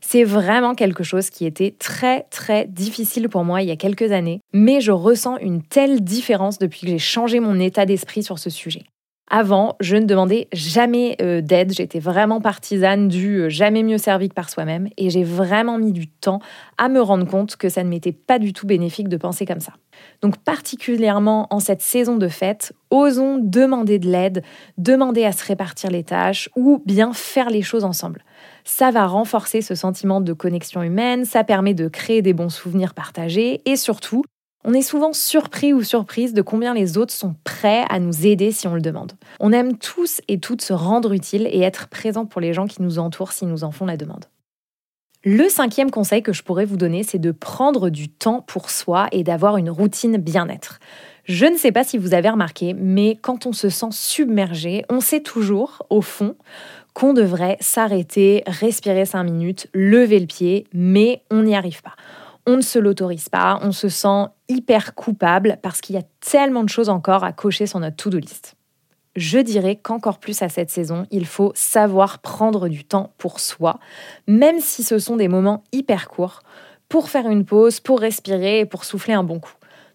C'est 0.00 0.24
vraiment 0.24 0.74
quelque 0.74 1.02
chose 1.02 1.30
qui 1.30 1.46
était 1.46 1.74
très 1.78 2.24
très 2.24 2.66
difficile 2.66 3.28
pour 3.28 3.44
moi 3.44 3.62
il 3.62 3.68
y 3.68 3.72
a 3.72 3.76
quelques 3.76 4.12
années, 4.12 4.40
mais 4.52 4.80
je 4.80 4.92
ressens 4.92 5.38
une 5.38 5.62
telle 5.62 6.04
différence 6.04 6.58
depuis 6.58 6.82
que 6.82 6.88
j'ai 6.88 6.98
changé 6.98 7.40
mon 7.40 7.58
état 7.58 7.86
d'esprit 7.86 8.22
sur 8.22 8.38
ce 8.38 8.50
sujet. 8.50 8.84
Avant, 9.30 9.76
je 9.80 9.96
ne 9.96 10.04
demandais 10.04 10.48
jamais 10.52 11.16
euh, 11.22 11.40
d'aide, 11.40 11.72
j'étais 11.72 11.98
vraiment 11.98 12.42
partisane 12.42 13.08
du 13.08 13.38
euh, 13.38 13.48
jamais 13.48 13.82
mieux 13.82 13.96
servi 13.96 14.28
que 14.28 14.34
par 14.34 14.50
soi-même 14.50 14.88
et 14.98 15.08
j'ai 15.08 15.24
vraiment 15.24 15.78
mis 15.78 15.92
du 15.92 16.08
temps 16.08 16.40
à 16.76 16.90
me 16.90 17.00
rendre 17.00 17.26
compte 17.26 17.56
que 17.56 17.70
ça 17.70 17.82
ne 17.82 17.88
m'était 17.88 18.12
pas 18.12 18.38
du 18.38 18.52
tout 18.52 18.66
bénéfique 18.66 19.08
de 19.08 19.16
penser 19.16 19.46
comme 19.46 19.60
ça. 19.60 19.72
Donc 20.20 20.36
particulièrement 20.36 21.46
en 21.50 21.58
cette 21.58 21.80
saison 21.80 22.16
de 22.16 22.28
fête, 22.28 22.74
osons 22.90 23.38
demander 23.38 23.98
de 23.98 24.08
l'aide, 24.08 24.42
demander 24.76 25.24
à 25.24 25.32
se 25.32 25.44
répartir 25.46 25.90
les 25.90 26.04
tâches 26.04 26.50
ou 26.54 26.82
bien 26.84 27.14
faire 27.14 27.48
les 27.48 27.62
choses 27.62 27.84
ensemble. 27.84 28.24
Ça 28.64 28.90
va 28.90 29.06
renforcer 29.06 29.62
ce 29.62 29.74
sentiment 29.74 30.20
de 30.20 30.34
connexion 30.34 30.82
humaine, 30.82 31.24
ça 31.24 31.44
permet 31.44 31.72
de 31.72 31.88
créer 31.88 32.20
des 32.20 32.34
bons 32.34 32.50
souvenirs 32.50 32.92
partagés 32.92 33.62
et 33.64 33.76
surtout, 33.76 34.22
on 34.64 34.72
est 34.72 34.82
souvent 34.82 35.12
surpris 35.12 35.72
ou 35.72 35.82
surprise 35.82 36.32
de 36.32 36.42
combien 36.42 36.74
les 36.74 36.96
autres 36.98 37.12
sont 37.12 37.34
prêts 37.44 37.84
à 37.90 37.98
nous 38.00 38.26
aider 38.26 38.50
si 38.50 38.66
on 38.66 38.74
le 38.74 38.80
demande. 38.80 39.12
On 39.40 39.52
aime 39.52 39.76
tous 39.76 40.20
et 40.28 40.40
toutes 40.40 40.62
se 40.62 40.72
rendre 40.72 41.12
utile 41.12 41.48
et 41.50 41.60
être 41.60 41.88
présent 41.88 42.26
pour 42.26 42.40
les 42.40 42.52
gens 42.52 42.66
qui 42.66 42.82
nous 42.82 42.98
entourent 42.98 43.32
si 43.32 43.46
nous 43.46 43.64
en 43.64 43.70
font 43.70 43.86
la 43.86 43.96
demande. 43.96 44.24
Le 45.26 45.48
cinquième 45.48 45.90
conseil 45.90 46.22
que 46.22 46.34
je 46.34 46.42
pourrais 46.42 46.66
vous 46.66 46.76
donner, 46.76 47.02
c'est 47.02 47.18
de 47.18 47.30
prendre 47.30 47.88
du 47.88 48.10
temps 48.10 48.42
pour 48.42 48.68
soi 48.68 49.08
et 49.10 49.24
d'avoir 49.24 49.56
une 49.56 49.70
routine 49.70 50.18
bien-être. 50.18 50.80
Je 51.24 51.46
ne 51.46 51.56
sais 51.56 51.72
pas 51.72 51.82
si 51.82 51.96
vous 51.96 52.12
avez 52.12 52.28
remarqué, 52.28 52.74
mais 52.74 53.16
quand 53.16 53.46
on 53.46 53.54
se 53.54 53.70
sent 53.70 53.88
submergé, 53.90 54.84
on 54.90 55.00
sait 55.00 55.20
toujours, 55.20 55.86
au 55.88 56.02
fond, 56.02 56.36
qu'on 56.92 57.14
devrait 57.14 57.56
s'arrêter, 57.60 58.42
respirer 58.46 59.06
cinq 59.06 59.24
minutes, 59.24 59.68
lever 59.72 60.20
le 60.20 60.26
pied, 60.26 60.66
mais 60.74 61.22
on 61.30 61.42
n'y 61.42 61.56
arrive 61.56 61.80
pas. 61.80 61.96
On 62.46 62.56
ne 62.56 62.62
se 62.62 62.78
l'autorise 62.78 63.30
pas, 63.30 63.58
on 63.62 63.72
se 63.72 63.88
sent 63.88 64.26
hyper 64.48 64.94
coupable 64.94 65.58
parce 65.62 65.80
qu'il 65.80 65.96
y 65.96 65.98
a 65.98 66.04
tellement 66.20 66.64
de 66.64 66.68
choses 66.68 66.88
encore 66.88 67.24
à 67.24 67.32
cocher 67.32 67.66
sur 67.66 67.80
notre 67.80 67.96
to-do 67.96 68.18
list 68.18 68.56
je 69.16 69.38
dirais 69.38 69.76
qu'encore 69.76 70.18
plus 70.18 70.42
à 70.42 70.48
cette 70.48 70.70
saison, 70.70 71.06
il 71.10 71.26
faut 71.26 71.52
savoir 71.54 72.18
prendre 72.18 72.68
du 72.68 72.84
temps 72.84 73.12
pour 73.18 73.40
soi, 73.40 73.78
même 74.26 74.60
si 74.60 74.82
ce 74.82 74.98
sont 74.98 75.16
des 75.16 75.28
moments 75.28 75.62
hyper 75.72 76.08
courts, 76.08 76.42
pour 76.88 77.08
faire 77.08 77.28
une 77.28 77.44
pause, 77.44 77.80
pour 77.80 78.00
respirer 78.00 78.60
et 78.60 78.66
pour 78.66 78.84
souffler 78.84 79.14
un 79.14 79.24
bon 79.24 79.40
coup. 79.40 79.54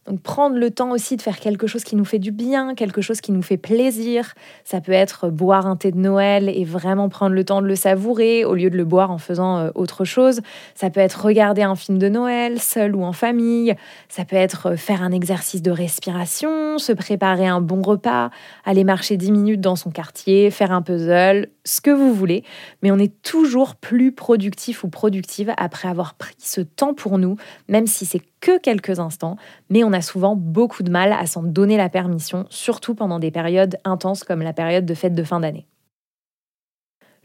Donc 0.10 0.22
prendre 0.22 0.58
le 0.58 0.72
temps 0.72 0.90
aussi 0.90 1.18
de 1.18 1.22
faire 1.22 1.40
quelque 1.40 1.68
chose 1.68 1.84
qui 1.84 1.96
nous 1.96 2.04
fait 2.04 2.18
du 2.18 2.32
bien, 2.32 2.74
quelque 2.74 3.00
chose 3.00 3.22
qui 3.22 3.32
nous 3.32 3.44
fait 3.44 3.58
plaisir. 3.58 4.34
Ça 4.64 4.82
peut 4.82 4.92
être 4.92 5.30
boire 5.30 5.68
un 5.68 5.76
thé 5.76 5.92
de 5.92 6.00
Noël 6.00 6.50
et 6.50 6.66
vraiment 6.66 7.10
prendre 7.10 7.36
le 7.36 7.44
temps 7.44 7.62
de 7.62 7.68
le 7.68 7.76
savourer 7.76 8.44
au 8.44 8.56
lieu 8.56 8.72
de 8.72 8.78
le 8.78 8.86
boire 8.86 9.12
en 9.12 9.20
faisant 9.20 9.60
euh, 9.60 9.70
autre 9.76 10.06
chose. 10.06 10.42
Ça 10.74 10.90
peut 10.90 11.00
être 11.00 11.24
regarder 11.24 11.62
un 11.62 11.76
film 11.76 12.00
de 12.00 12.10
Noël 12.10 12.60
seul 12.60 12.96
ou 12.96 13.04
en 13.04 13.14
famille. 13.14 13.76
Ça 14.08 14.26
peut 14.26 14.36
être 14.36 14.72
euh, 14.72 14.76
faire 14.78 15.04
un 15.04 15.12
exercice 15.12 15.62
de 15.62 15.70
respiration, 15.70 16.80
se 16.80 16.92
préparer 16.92 17.46
un 17.46 17.62
bon 17.62 17.84
repas, 17.84 18.32
aller 18.66 18.84
marcher 18.84 19.16
10 19.16 19.32
minutes 19.32 19.62
dans 19.62 19.76
son 19.76 19.92
quartier, 19.92 20.50
faire 20.50 20.72
un 20.72 20.82
puzzle, 20.82 21.50
ce 21.66 21.82
que 21.82 21.92
vous 21.92 22.16
voulez. 22.16 22.44
Mais 22.82 22.90
on 22.90 22.98
est 22.98 23.22
toujours 23.22 23.76
plus 23.76 24.12
productif 24.12 24.84
ou 24.84 24.90
productive 24.90 25.54
après 25.58 25.88
avoir 25.88 26.16
pris 26.16 26.34
ce 26.40 26.62
temps 26.62 26.96
pour 26.96 27.20
nous, 27.20 27.36
même 27.68 27.86
si 27.86 28.08
c'est 28.08 28.24
que 28.42 28.58
quelques 28.60 29.00
instants, 29.00 29.38
mais 29.70 29.84
on 29.84 29.94
a 29.94 30.02
souvent 30.02 30.36
beaucoup 30.36 30.84
de 30.84 30.92
mal 30.92 31.14
à 31.14 31.26
s'en 31.26 31.44
donner 31.44 31.78
la 31.78 31.90
permission, 31.90 32.46
surtout 32.50 32.96
pendant 32.96 33.20
des 33.20 33.32
périodes 33.32 33.78
intenses 33.84 34.24
comme 34.24 34.42
la 34.42 34.54
période 34.54 34.86
de 34.86 34.94
fête 34.94 35.14
de 35.14 35.24
fin 35.24 35.40
d'année. 35.40 35.68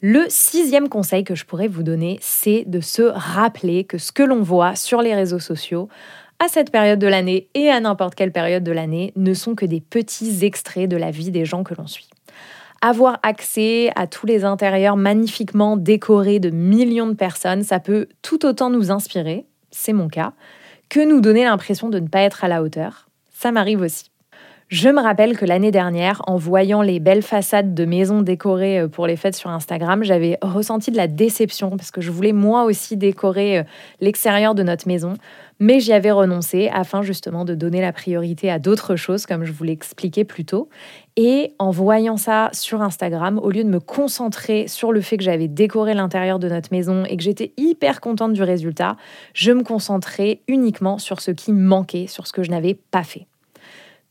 Le 0.00 0.26
sixième 0.28 0.88
conseil 0.88 1.24
que 1.24 1.34
je 1.34 1.46
pourrais 1.46 1.68
vous 1.68 1.82
donner, 1.82 2.18
c'est 2.20 2.64
de 2.66 2.80
se 2.80 3.02
rappeler 3.02 3.84
que 3.84 3.96
ce 3.96 4.12
que 4.12 4.22
l'on 4.22 4.42
voit 4.42 4.76
sur 4.76 5.00
les 5.00 5.14
réseaux 5.14 5.38
sociaux, 5.38 5.88
à 6.44 6.48
cette 6.48 6.70
période 6.70 6.98
de 6.98 7.06
l'année 7.06 7.48
et 7.54 7.70
à 7.70 7.80
n'importe 7.80 8.14
quelle 8.14 8.32
période 8.32 8.64
de 8.64 8.72
l'année, 8.72 9.12
ne 9.16 9.32
sont 9.32 9.54
que 9.54 9.64
des 9.64 9.80
petits 9.80 10.44
extraits 10.44 10.90
de 10.90 10.96
la 10.96 11.10
vie 11.10 11.30
des 11.30 11.44
gens 11.44 11.62
que 11.62 11.74
l'on 11.74 11.86
suit. 11.86 12.10
Avoir 12.82 13.18
accès 13.22 13.92
à 13.96 14.06
tous 14.06 14.26
les 14.26 14.44
intérieurs 14.44 14.96
magnifiquement 14.96 15.78
décorés 15.78 16.38
de 16.38 16.50
millions 16.50 17.06
de 17.06 17.14
personnes, 17.14 17.62
ça 17.62 17.80
peut 17.80 18.08
tout 18.20 18.44
autant 18.44 18.68
nous 18.68 18.90
inspirer, 18.90 19.46
c'est 19.70 19.94
mon 19.94 20.08
cas, 20.08 20.34
que 20.88 21.00
nous 21.00 21.20
donner 21.20 21.44
l'impression 21.44 21.88
de 21.88 21.98
ne 21.98 22.08
pas 22.08 22.20
être 22.20 22.44
à 22.44 22.48
la 22.48 22.62
hauteur. 22.62 23.08
Ça 23.32 23.52
m'arrive 23.52 23.80
aussi. 23.80 24.10
Je 24.74 24.88
me 24.88 25.00
rappelle 25.00 25.38
que 25.38 25.44
l'année 25.44 25.70
dernière, 25.70 26.20
en 26.26 26.36
voyant 26.36 26.82
les 26.82 26.98
belles 26.98 27.22
façades 27.22 27.74
de 27.74 27.84
maisons 27.84 28.22
décorées 28.22 28.80
euh, 28.80 28.88
pour 28.88 29.06
les 29.06 29.14
fêtes 29.14 29.36
sur 29.36 29.50
Instagram, 29.50 30.02
j'avais 30.02 30.36
ressenti 30.42 30.90
de 30.90 30.96
la 30.96 31.06
déception 31.06 31.70
parce 31.76 31.92
que 31.92 32.00
je 32.00 32.10
voulais 32.10 32.32
moi 32.32 32.64
aussi 32.64 32.96
décorer 32.96 33.58
euh, 33.58 33.62
l'extérieur 34.00 34.56
de 34.56 34.64
notre 34.64 34.88
maison, 34.88 35.14
mais 35.60 35.78
j'y 35.78 35.92
avais 35.92 36.10
renoncé 36.10 36.70
afin 36.74 37.02
justement 37.02 37.44
de 37.44 37.54
donner 37.54 37.80
la 37.80 37.92
priorité 37.92 38.50
à 38.50 38.58
d'autres 38.58 38.96
choses 38.96 39.26
comme 39.26 39.44
je 39.44 39.52
vous 39.52 39.62
l'ai 39.62 39.70
expliqué 39.70 40.24
plus 40.24 40.44
tôt. 40.44 40.68
Et 41.14 41.52
en 41.60 41.70
voyant 41.70 42.16
ça 42.16 42.50
sur 42.52 42.82
Instagram, 42.82 43.38
au 43.40 43.52
lieu 43.52 43.62
de 43.62 43.70
me 43.70 43.78
concentrer 43.78 44.66
sur 44.66 44.90
le 44.90 45.02
fait 45.02 45.18
que 45.18 45.22
j'avais 45.22 45.46
décoré 45.46 45.94
l'intérieur 45.94 46.40
de 46.40 46.48
notre 46.48 46.70
maison 46.72 47.04
et 47.04 47.16
que 47.16 47.22
j'étais 47.22 47.52
hyper 47.56 48.00
contente 48.00 48.32
du 48.32 48.42
résultat, 48.42 48.96
je 49.34 49.52
me 49.52 49.62
concentrais 49.62 50.40
uniquement 50.48 50.98
sur 50.98 51.20
ce 51.20 51.30
qui 51.30 51.52
manquait, 51.52 52.08
sur 52.08 52.26
ce 52.26 52.32
que 52.32 52.42
je 52.42 52.50
n'avais 52.50 52.74
pas 52.74 53.04
fait. 53.04 53.28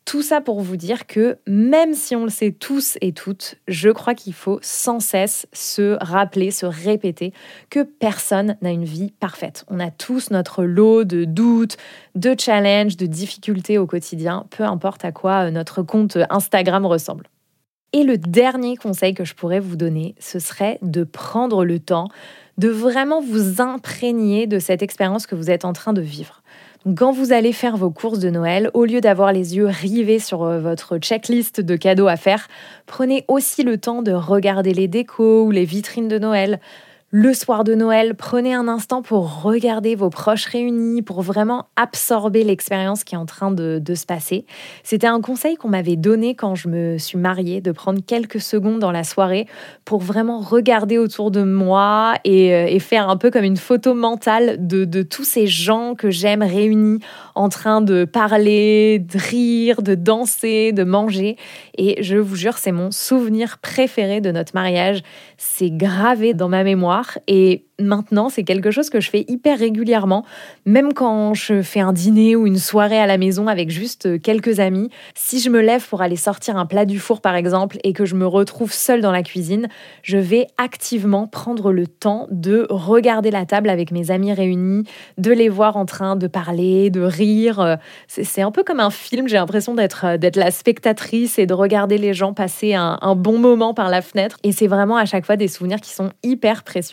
Tout 0.05 0.22
ça 0.22 0.41
pour 0.41 0.60
vous 0.60 0.75
dire 0.75 1.07
que 1.07 1.38
même 1.48 1.93
si 1.93 2.15
on 2.15 2.25
le 2.25 2.29
sait 2.29 2.51
tous 2.51 2.98
et 3.00 3.13
toutes, 3.13 3.55
je 3.69 3.89
crois 3.89 4.15
qu'il 4.15 4.33
faut 4.33 4.60
sans 4.62 5.00
cesse 5.00 5.48
se 5.53 5.98
rappeler, 6.01 6.51
se 6.51 6.65
répéter 6.65 7.31
que 7.69 7.83
personne 7.83 8.57
n'a 8.62 8.72
une 8.72 8.83
vie 8.83 9.13
parfaite. 9.19 9.63
On 9.69 9.79
a 9.79 9.91
tous 9.91 10.29
notre 10.29 10.65
lot 10.65 11.05
de 11.05 11.24
doutes, 11.24 11.77
de 12.15 12.36
challenges, 12.38 12.98
de 12.98 13.05
difficultés 13.05 13.77
au 13.77 13.88
quotidien, 13.88 14.45
peu 14.50 14.63
importe 14.63 15.05
à 15.05 15.13
quoi 15.13 15.50
notre 15.51 15.83
compte 15.83 16.17
Instagram 16.29 16.86
ressemble. 16.86 17.29
Et 17.93 18.03
le 18.03 18.17
dernier 18.17 18.75
conseil 18.75 19.13
que 19.13 19.24
je 19.24 19.36
pourrais 19.36 19.60
vous 19.60 19.75
donner, 19.75 20.15
ce 20.19 20.39
serait 20.39 20.79
de 20.81 21.03
prendre 21.03 21.63
le 21.63 21.79
temps 21.79 22.10
de 22.57 22.67
vraiment 22.69 23.22
vous 23.22 23.62
imprégner 23.62 24.48
de 24.48 24.60
cette 24.60 24.81
expérience 24.81 25.27
que 25.27 25.36
vous 25.36 25.50
êtes 25.50 25.65
en 25.65 25.74
train 25.74 25.93
de 25.93 26.01
vivre. 26.01 26.43
Quand 26.98 27.13
vous 27.13 27.32
allez 27.32 27.54
faire 27.54 27.78
vos 27.78 27.92
courses 27.92 28.20
de 28.20 28.30
Noël, 28.30 28.70
au 28.74 28.84
lieu 28.84 29.00
d'avoir 29.00 29.32
les 29.32 29.56
yeux 29.56 29.68
rivés 29.68 30.20
sur 30.20 30.44
euh, 30.44 30.60
votre 30.60 30.98
checklist 30.98 31.62
de 31.62 31.78
cadeaux 31.78 32.10
à 32.10 32.18
faire, 32.18 32.50
prenez 32.88 33.24
aussi 33.30 33.63
le 33.63 33.78
temps 33.78 34.02
de 34.02 34.12
regarder 34.12 34.74
les 34.74 34.90
décos 34.90 35.46
ou 35.46 35.52
les 35.52 35.63
vitrines 35.63 36.10
de 36.10 36.20
Noël. 36.20 36.60
Le 37.15 37.36
soir 37.36 37.63
de 37.63 37.75
Noël, 37.75 38.15
prenez 38.15 38.55
un 38.55 38.67
instant 38.67 39.03
pour 39.03 39.43
regarder 39.43 39.93
vos 39.93 40.10
proches 40.10 40.48
réunis, 40.48 41.03
pour 41.03 41.22
vraiment 41.22 41.67
absorber 41.75 42.43
l'expérience 42.43 43.03
qui 43.03 43.13
est 43.13 43.20
en 43.20 43.27
train 43.27 43.51
de, 43.51 43.79
se 43.93 44.08
passer. 44.08 44.48
C'était 44.82 45.05
un 45.05 45.22
conseil 45.22 45.55
qu'on 45.55 45.70
m'avait 45.70 45.96
donné 45.96 46.34
quand 46.34 46.55
je 46.55 46.70
me 46.70 46.98
suis 46.98 47.20
mariée, 47.20 47.62
de 47.62 47.72
prendre 47.72 48.00
quelques 48.03 48.41
secondes 48.41 48.79
dans 48.79 48.91
la 48.91 49.03
soirée 49.03 49.46
pour 49.86 50.00
vraiment 50.00 50.39
regarder 50.39 50.98
autour 50.98 51.29
de 51.29 51.43
moi 51.43 52.15
et, 52.24 52.51
euh, 52.51 52.79
faire 52.79 53.08
un 53.08 53.17
peu 53.17 53.29
comme 53.29 53.43
une 53.43 53.58
photo 53.58 53.93
mentale 53.93 54.65
de, 54.65 54.84
de 54.84 55.03
tous 55.03 55.24
ces 55.24 55.46
gens 55.46 55.93
que 55.93 56.10
j'aime 56.10 56.41
réunis 56.41 56.98
en 57.36 57.48
train 57.50 57.82
de 57.82 58.05
parler, 58.05 58.98
de 58.98 59.20
rire, 59.20 59.84
de 59.84 59.93
danser, 59.93 60.72
de 60.72 60.84
manger. 60.84 61.38
Et 61.77 62.01
je 62.01 62.17
vous 62.17 62.36
jure, 62.36 62.58
c'est 62.58 62.72
mon 62.72 62.89
souvenir 62.89 63.60
préféré 63.60 64.20
de 64.20 64.32
notre 64.32 64.55
mariage. 64.55 65.03
C'est 65.38 65.70
gravé 65.70 66.34
dans 66.34 66.50
ma 66.50 66.63
mémoire 66.63 67.02
et 67.27 67.65
maintenant, 67.79 68.29
c'est 68.29 68.43
quelque 68.43 68.72
chose 68.72 68.89
que 68.89 69.00
je 69.00 69.10
fais 69.10 69.25
hyper 69.27 69.60
régulièrement, 69.60 70.25
même 70.65 70.93
quand 70.93 71.33
je 71.33 71.62
fais 71.62 71.79
un 71.79 71.93
dîner 71.93 72.36
ou 72.36 72.45
une 72.48 72.57
soirée 72.57 73.00
à 73.00 73.07
la 73.07 73.17
maison 73.17 73.48
avec 73.48 73.69
juste 73.69 74.22
quelques 74.22 74.60
amis. 74.60 74.89
Si 75.15 75.39
je 75.39 75.50
me 75.50 75.62
lève 75.62 75.88
pour 75.88 76.01
aller 76.01 76.15
sortir 76.15 76.57
un 76.57 76.65
plat 76.65 76.86
du 76.86 77.00
four, 77.00 77.22
par 77.22 77.36
exemple, 77.36 77.77
et 77.83 77.93
que 77.93 78.05
je 78.05 78.15
me 78.15 78.25
retrouve 78.25 78.72
seule 78.72 79.01
dans 79.01 79.12
la 79.12 79.24
cuisine, 79.24 79.67
je 80.01 80.17
vais 80.17 80.48
activement 80.57 81.27
prendre 81.27 81.72
le 81.72 81.88
temps 81.88 82.27
de 82.31 82.67
regarder 82.69 83.31
la 83.31 83.45
table 83.45 83.69
avec 83.69 83.91
mes 83.91 84.12
amis 84.12 84.33
réunis, 84.33 84.83
de 85.17 85.31
les 85.31 85.50
voir 85.50 85.77
en 85.77 85.86
train 85.86 86.15
de 86.15 86.27
parler, 86.27 86.89
de 86.89 87.01
rire. 87.01 87.77
C'est 88.07 88.41
un 88.41 88.51
peu 88.51 88.63
comme 88.63 88.79
un 88.79 88.91
film, 88.91 89.27
j'ai 89.27 89.38
l'impression 89.38 89.74
d'être 89.74 90.05
la 90.36 90.51
spectatrice 90.51 91.39
et 91.39 91.45
de 91.45 91.53
regarder 91.53 91.98
les 91.98 92.13
gens 92.13 92.33
passer 92.33 92.74
un, 92.75 92.98
un 93.01 93.15
bon 93.15 93.39
moment 93.39 93.74
par 93.74 93.89
la 93.89 94.01
fenêtre. 94.01 94.38
Et 94.43 94.51
c'est 94.51 94.67
vraiment 94.67 94.98
à 94.98 95.05
chaque 95.05 95.25
fois 95.25 95.36
des 95.36 95.48
souvenirs 95.48 95.81
qui 95.81 95.91
sont 95.91 96.12
hyper 96.24 96.63
précieux. 96.63 96.93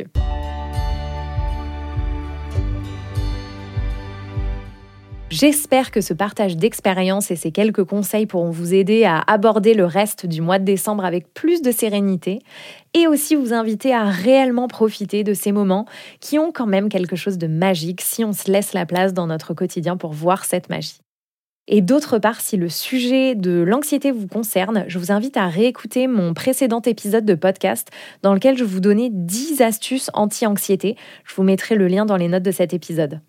J'espère 5.30 5.92
que 5.92 6.00
ce 6.00 6.12
partage 6.12 6.56
d'expérience 6.56 7.30
et 7.30 7.36
ces 7.36 7.52
quelques 7.52 7.84
conseils 7.84 8.26
pourront 8.26 8.50
vous 8.50 8.74
aider 8.74 9.04
à 9.04 9.20
aborder 9.20 9.74
le 9.74 9.84
reste 9.84 10.26
du 10.26 10.40
mois 10.40 10.58
de 10.58 10.64
décembre 10.64 11.04
avec 11.04 11.32
plus 11.32 11.62
de 11.62 11.70
sérénité 11.70 12.40
et 12.94 13.06
aussi 13.06 13.36
vous 13.36 13.52
inviter 13.52 13.94
à 13.94 14.06
réellement 14.06 14.66
profiter 14.66 15.22
de 15.22 15.32
ces 15.32 15.52
moments 15.52 15.86
qui 16.18 16.40
ont 16.40 16.50
quand 16.50 16.66
même 16.66 16.88
quelque 16.88 17.14
chose 17.14 17.38
de 17.38 17.46
magique 17.46 18.00
si 18.00 18.24
on 18.24 18.32
se 18.32 18.50
laisse 18.50 18.72
la 18.72 18.86
place 18.86 19.14
dans 19.14 19.28
notre 19.28 19.54
quotidien 19.54 19.96
pour 19.96 20.12
voir 20.12 20.44
cette 20.44 20.68
magie. 20.68 20.98
Et 21.72 21.82
d'autre 21.82 22.18
part, 22.18 22.40
si 22.40 22.56
le 22.56 22.68
sujet 22.68 23.36
de 23.36 23.62
l'anxiété 23.62 24.10
vous 24.10 24.26
concerne, 24.26 24.84
je 24.88 24.98
vous 24.98 25.12
invite 25.12 25.36
à 25.36 25.46
réécouter 25.46 26.08
mon 26.08 26.34
précédent 26.34 26.82
épisode 26.82 27.24
de 27.24 27.36
podcast 27.36 27.90
dans 28.22 28.34
lequel 28.34 28.58
je 28.58 28.64
vous 28.64 28.80
donnais 28.80 29.08
10 29.08 29.62
astuces 29.62 30.10
anti-anxiété. 30.12 30.96
Je 31.24 31.32
vous 31.36 31.44
mettrai 31.44 31.76
le 31.76 31.86
lien 31.86 32.04
dans 32.04 32.16
les 32.16 32.26
notes 32.26 32.42
de 32.42 32.50
cet 32.50 32.74
épisode. 32.74 33.20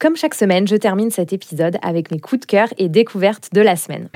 Comme 0.00 0.16
chaque 0.16 0.34
semaine, 0.34 0.66
je 0.66 0.74
termine 0.74 1.12
cet 1.12 1.32
épisode 1.32 1.78
avec 1.82 2.10
mes 2.10 2.18
coups 2.18 2.40
de 2.40 2.46
cœur 2.46 2.66
et 2.78 2.88
découvertes 2.88 3.50
de 3.52 3.60
la 3.60 3.76
semaine. 3.76 4.08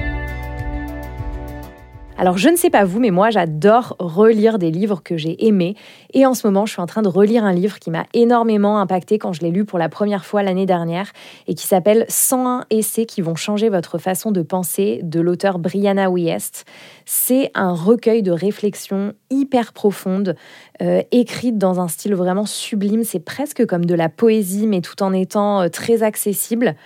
Alors 2.18 2.38
je 2.38 2.48
ne 2.48 2.56
sais 2.56 2.70
pas 2.70 2.84
vous, 2.84 2.98
mais 2.98 3.10
moi 3.10 3.28
j'adore 3.28 3.94
relire 3.98 4.58
des 4.58 4.70
livres 4.70 5.02
que 5.04 5.18
j'ai 5.18 5.46
aimés. 5.46 5.76
Et 6.14 6.24
en 6.24 6.32
ce 6.32 6.46
moment, 6.46 6.64
je 6.64 6.72
suis 6.72 6.80
en 6.80 6.86
train 6.86 7.02
de 7.02 7.08
relire 7.08 7.44
un 7.44 7.52
livre 7.52 7.78
qui 7.78 7.90
m'a 7.90 8.06
énormément 8.14 8.78
impacté 8.80 9.18
quand 9.18 9.34
je 9.34 9.42
l'ai 9.42 9.50
lu 9.50 9.66
pour 9.66 9.78
la 9.78 9.90
première 9.90 10.24
fois 10.24 10.42
l'année 10.42 10.64
dernière 10.64 11.12
et 11.46 11.54
qui 11.54 11.66
s'appelle 11.66 12.06
101 12.08 12.64
essais 12.70 13.04
qui 13.04 13.20
vont 13.20 13.34
changer 13.34 13.68
votre 13.68 13.98
façon 13.98 14.32
de 14.32 14.40
penser 14.40 15.00
de 15.02 15.20
l'auteur 15.20 15.58
Brianna 15.58 16.08
Wiest. 16.08 16.64
C'est 17.04 17.50
un 17.54 17.74
recueil 17.74 18.22
de 18.22 18.32
réflexions 18.32 19.12
hyper 19.28 19.74
profondes, 19.74 20.36
euh, 20.80 21.02
écrites 21.12 21.58
dans 21.58 21.80
un 21.80 21.88
style 21.88 22.14
vraiment 22.14 22.46
sublime. 22.46 23.04
C'est 23.04 23.20
presque 23.20 23.66
comme 23.66 23.84
de 23.84 23.94
la 23.94 24.08
poésie, 24.08 24.66
mais 24.66 24.80
tout 24.80 25.02
en 25.02 25.12
étant 25.12 25.60
euh, 25.60 25.68
très 25.68 26.02
accessible. 26.02 26.76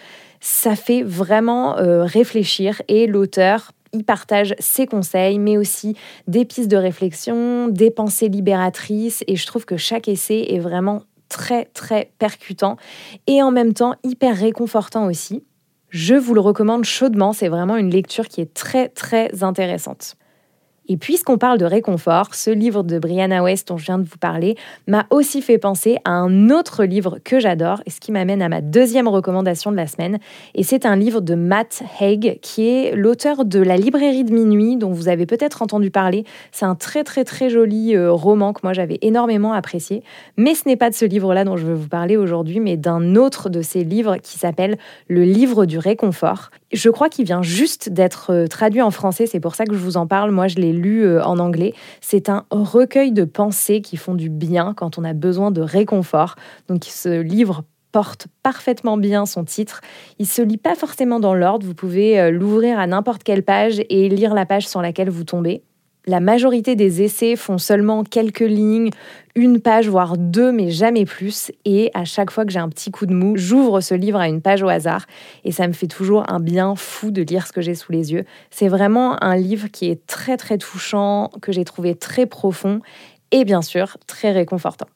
Ça 0.40 0.74
fait 0.74 1.02
vraiment 1.02 1.78
euh, 1.78 2.02
réfléchir 2.02 2.82
et 2.88 3.06
l'auteur 3.06 3.70
il 3.92 4.04
partage 4.04 4.54
ses 4.58 4.86
conseils, 4.86 5.38
mais 5.38 5.56
aussi 5.56 5.96
des 6.26 6.44
pistes 6.44 6.70
de 6.70 6.76
réflexion, 6.76 7.68
des 7.68 7.90
pensées 7.90 8.28
libératrices, 8.28 9.24
et 9.26 9.36
je 9.36 9.46
trouve 9.46 9.64
que 9.64 9.76
chaque 9.76 10.08
essai 10.08 10.46
est 10.50 10.58
vraiment 10.58 11.02
très 11.28 11.66
très 11.66 12.10
percutant 12.18 12.76
et 13.26 13.42
en 13.42 13.50
même 13.50 13.72
temps 13.72 13.94
hyper 14.02 14.36
réconfortant 14.36 15.06
aussi. 15.06 15.44
Je 15.88 16.14
vous 16.14 16.34
le 16.34 16.40
recommande 16.40 16.84
chaudement, 16.84 17.32
c'est 17.32 17.48
vraiment 17.48 17.76
une 17.76 17.90
lecture 17.90 18.28
qui 18.28 18.40
est 18.40 18.52
très 18.52 18.88
très 18.88 19.42
intéressante. 19.42 20.16
Et 20.92 20.96
puisqu'on 20.96 21.38
parle 21.38 21.56
de 21.58 21.64
réconfort, 21.64 22.34
ce 22.34 22.50
livre 22.50 22.82
de 22.82 22.98
Brianna 22.98 23.44
West 23.44 23.68
dont 23.68 23.78
je 23.78 23.84
viens 23.84 23.98
de 24.00 24.08
vous 24.08 24.18
parler 24.18 24.56
m'a 24.88 25.06
aussi 25.10 25.40
fait 25.40 25.56
penser 25.56 25.98
à 26.04 26.10
un 26.10 26.50
autre 26.50 26.82
livre 26.82 27.20
que 27.22 27.38
j'adore, 27.38 27.80
et 27.86 27.90
ce 27.90 28.00
qui 28.00 28.10
m'amène 28.10 28.42
à 28.42 28.48
ma 28.48 28.60
deuxième 28.60 29.06
recommandation 29.06 29.70
de 29.70 29.76
la 29.76 29.86
semaine. 29.86 30.18
Et 30.56 30.64
c'est 30.64 30.86
un 30.86 30.96
livre 30.96 31.20
de 31.20 31.36
Matt 31.36 31.84
Haig, 32.00 32.40
qui 32.42 32.68
est 32.68 32.96
l'auteur 32.96 33.44
de 33.44 33.60
La 33.60 33.76
librairie 33.76 34.24
de 34.24 34.34
minuit, 34.34 34.76
dont 34.76 34.90
vous 34.90 35.08
avez 35.08 35.26
peut-être 35.26 35.62
entendu 35.62 35.92
parler. 35.92 36.24
C'est 36.50 36.66
un 36.66 36.74
très 36.74 37.04
très 37.04 37.22
très 37.22 37.50
joli 37.50 37.94
euh, 37.94 38.10
roman 38.10 38.52
que 38.52 38.62
moi 38.64 38.72
j'avais 38.72 38.98
énormément 39.00 39.52
apprécié. 39.52 40.02
Mais 40.36 40.56
ce 40.56 40.68
n'est 40.68 40.76
pas 40.76 40.90
de 40.90 40.96
ce 40.96 41.04
livre-là 41.04 41.44
dont 41.44 41.56
je 41.56 41.66
veux 41.66 41.74
vous 41.74 41.88
parler 41.88 42.16
aujourd'hui, 42.16 42.58
mais 42.58 42.76
d'un 42.76 43.14
autre 43.14 43.48
de 43.48 43.62
ces 43.62 43.84
livres 43.84 44.16
qui 44.16 44.40
s'appelle 44.40 44.76
Le 45.06 45.22
livre 45.22 45.66
du 45.66 45.78
réconfort. 45.78 46.50
Je 46.72 46.88
crois 46.88 47.08
qu'il 47.08 47.24
vient 47.24 47.42
juste 47.42 47.88
d'être 47.88 48.32
euh, 48.32 48.46
traduit 48.46 48.80
en 48.80 48.92
français, 48.92 49.26
c'est 49.26 49.40
pour 49.40 49.56
ça 49.56 49.64
que 49.64 49.74
je 49.74 49.80
vous 49.80 49.96
en 49.96 50.06
parle. 50.06 50.30
Moi, 50.30 50.46
je 50.46 50.56
l'ai 50.56 50.72
lu 50.72 51.04
euh, 51.04 51.22
en 51.24 51.38
anglais. 51.38 51.74
C'est 52.00 52.28
un 52.28 52.44
recueil 52.50 53.10
de 53.10 53.24
pensées 53.24 53.80
qui 53.80 53.96
font 53.96 54.14
du 54.14 54.30
bien 54.30 54.72
quand 54.76 54.96
on 54.96 55.04
a 55.04 55.12
besoin 55.12 55.50
de 55.50 55.62
réconfort. 55.62 56.36
Donc, 56.68 56.84
ce 56.84 57.20
livre 57.20 57.64
porte 57.90 58.28
parfaitement 58.44 58.96
bien 58.96 59.26
son 59.26 59.44
titre. 59.44 59.80
Il 60.20 60.26
se 60.26 60.42
lit 60.42 60.58
pas 60.58 60.76
forcément 60.76 61.18
dans 61.18 61.34
l'ordre. 61.34 61.66
Vous 61.66 61.74
pouvez 61.74 62.20
euh, 62.20 62.30
l'ouvrir 62.30 62.78
à 62.78 62.86
n'importe 62.86 63.24
quelle 63.24 63.42
page 63.42 63.82
et 63.88 64.08
lire 64.08 64.34
la 64.34 64.46
page 64.46 64.68
sur 64.68 64.80
laquelle 64.80 65.10
vous 65.10 65.24
tombez. 65.24 65.64
La 66.06 66.20
majorité 66.20 66.76
des 66.76 67.02
essais 67.02 67.36
font 67.36 67.58
seulement 67.58 68.04
quelques 68.04 68.40
lignes, 68.40 68.90
une 69.34 69.60
page, 69.60 69.88
voire 69.88 70.16
deux, 70.16 70.50
mais 70.50 70.70
jamais 70.70 71.04
plus. 71.04 71.52
Et 71.66 71.90
à 71.92 72.04
chaque 72.04 72.30
fois 72.30 72.46
que 72.46 72.52
j'ai 72.52 72.58
un 72.58 72.70
petit 72.70 72.90
coup 72.90 73.04
de 73.04 73.12
mou, 73.12 73.36
j'ouvre 73.36 73.80
ce 73.80 73.94
livre 73.94 74.18
à 74.18 74.26
une 74.26 74.40
page 74.40 74.62
au 74.62 74.68
hasard 74.68 75.06
et 75.44 75.52
ça 75.52 75.68
me 75.68 75.72
fait 75.74 75.86
toujours 75.88 76.24
un 76.28 76.40
bien 76.40 76.74
fou 76.74 77.10
de 77.10 77.22
lire 77.22 77.46
ce 77.46 77.52
que 77.52 77.60
j'ai 77.60 77.74
sous 77.74 77.92
les 77.92 78.12
yeux. 78.12 78.24
C'est 78.50 78.68
vraiment 78.68 79.22
un 79.22 79.36
livre 79.36 79.68
qui 79.68 79.90
est 79.90 80.06
très 80.06 80.38
très 80.38 80.56
touchant, 80.56 81.30
que 81.42 81.52
j'ai 81.52 81.64
trouvé 81.64 81.94
très 81.94 82.24
profond 82.24 82.80
et 83.30 83.44
bien 83.44 83.60
sûr 83.60 83.98
très 84.06 84.32
réconfortant. 84.32 84.86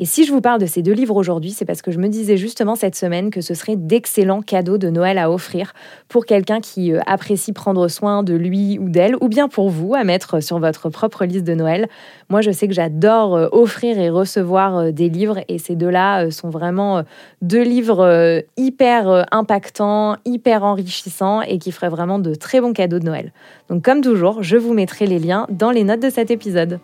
Et 0.00 0.04
si 0.04 0.24
je 0.24 0.32
vous 0.32 0.40
parle 0.40 0.60
de 0.60 0.66
ces 0.66 0.80
deux 0.80 0.92
livres 0.92 1.16
aujourd'hui, 1.16 1.50
c'est 1.50 1.64
parce 1.64 1.82
que 1.82 1.90
je 1.90 1.98
me 1.98 2.06
disais 2.06 2.36
justement 2.36 2.76
cette 2.76 2.94
semaine 2.94 3.30
que 3.30 3.40
ce 3.40 3.54
serait 3.54 3.74
d'excellents 3.74 4.42
cadeaux 4.42 4.78
de 4.78 4.90
Noël 4.90 5.18
à 5.18 5.28
offrir 5.28 5.72
pour 6.08 6.24
quelqu'un 6.24 6.60
qui 6.60 6.92
euh, 6.92 7.00
apprécie 7.04 7.52
prendre 7.52 7.88
soin 7.88 8.22
de 8.22 8.34
lui 8.34 8.78
ou 8.78 8.90
d'elle, 8.90 9.16
ou 9.20 9.28
bien 9.28 9.48
pour 9.48 9.70
vous 9.70 9.96
à 9.96 10.04
mettre 10.04 10.40
sur 10.40 10.60
votre 10.60 10.88
propre 10.88 11.24
liste 11.24 11.44
de 11.44 11.54
Noël. 11.54 11.88
Moi, 12.28 12.42
je 12.42 12.52
sais 12.52 12.68
que 12.68 12.74
j'adore 12.74 13.34
euh, 13.34 13.48
offrir 13.50 13.98
et 13.98 14.08
recevoir 14.08 14.76
euh, 14.76 14.90
des 14.92 15.08
livres, 15.08 15.40
et 15.48 15.58
ces 15.58 15.74
deux-là 15.74 16.30
sont 16.30 16.48
vraiment 16.48 17.02
deux 17.42 17.62
livres 17.62 18.44
hyper 18.56 19.26
impactants, 19.32 20.16
hyper 20.24 20.62
enrichissants, 20.62 21.42
et 21.42 21.58
qui 21.58 21.72
feraient 21.72 21.88
vraiment 21.88 22.20
de 22.20 22.34
très 22.36 22.60
bons 22.60 22.72
cadeaux 22.72 23.00
de 23.00 23.04
Noël. 23.04 23.32
Donc 23.68 23.82
comme 23.82 24.00
toujours, 24.00 24.44
je 24.44 24.56
vous 24.56 24.74
mettrai 24.74 25.06
les 25.06 25.18
liens 25.18 25.46
dans 25.50 25.70
les 25.70 25.82
notes 25.82 26.02
de 26.02 26.10
cet 26.10 26.30
épisode. 26.30 26.78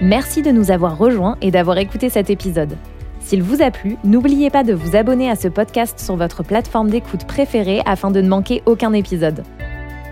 Merci 0.00 0.42
de 0.42 0.50
nous 0.50 0.72
avoir 0.72 0.98
rejoints 0.98 1.36
et 1.40 1.52
d'avoir 1.52 1.78
écouté 1.78 2.08
cet 2.08 2.28
épisode. 2.28 2.76
S'il 3.20 3.42
vous 3.42 3.62
a 3.62 3.70
plu, 3.70 3.96
n'oubliez 4.02 4.50
pas 4.50 4.64
de 4.64 4.74
vous 4.74 4.96
abonner 4.96 5.30
à 5.30 5.36
ce 5.36 5.46
podcast 5.46 6.00
sur 6.00 6.16
votre 6.16 6.42
plateforme 6.42 6.90
d'écoute 6.90 7.26
préférée 7.26 7.80
afin 7.86 8.10
de 8.10 8.20
ne 8.20 8.28
manquer 8.28 8.62
aucun 8.66 8.92
épisode. 8.92 9.44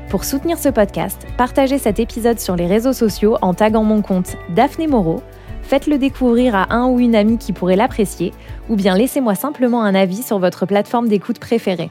Pour 0.09 0.25
soutenir 0.25 0.57
ce 0.57 0.69
podcast, 0.69 1.27
partagez 1.37 1.79
cet 1.79 1.99
épisode 1.99 2.39
sur 2.39 2.55
les 2.55 2.67
réseaux 2.67 2.93
sociaux 2.93 3.37
en 3.43 3.55
taguant 3.55 3.83
mon 3.83 4.03
compte 4.03 4.37
Daphné 4.51 4.87
Moreau, 4.87 5.21
faites-le 5.63 5.99
découvrir 5.99 6.55
à 6.55 6.73
un 6.73 6.87
ou 6.87 7.01
une 7.01 7.17
amie 7.17 7.39
qui 7.39 7.53
pourrait 7.53 7.77
l'apprécier, 7.77 8.33
ou 8.69 8.77
bien 8.77 8.97
laissez-moi 8.97 9.35
simplement 9.35 9.83
un 9.83 9.95
avis 9.95 10.23
sur 10.23 10.39
votre 10.39 10.65
plateforme 10.65 11.09
d'écoute 11.09 11.41
préférée. 11.41 11.91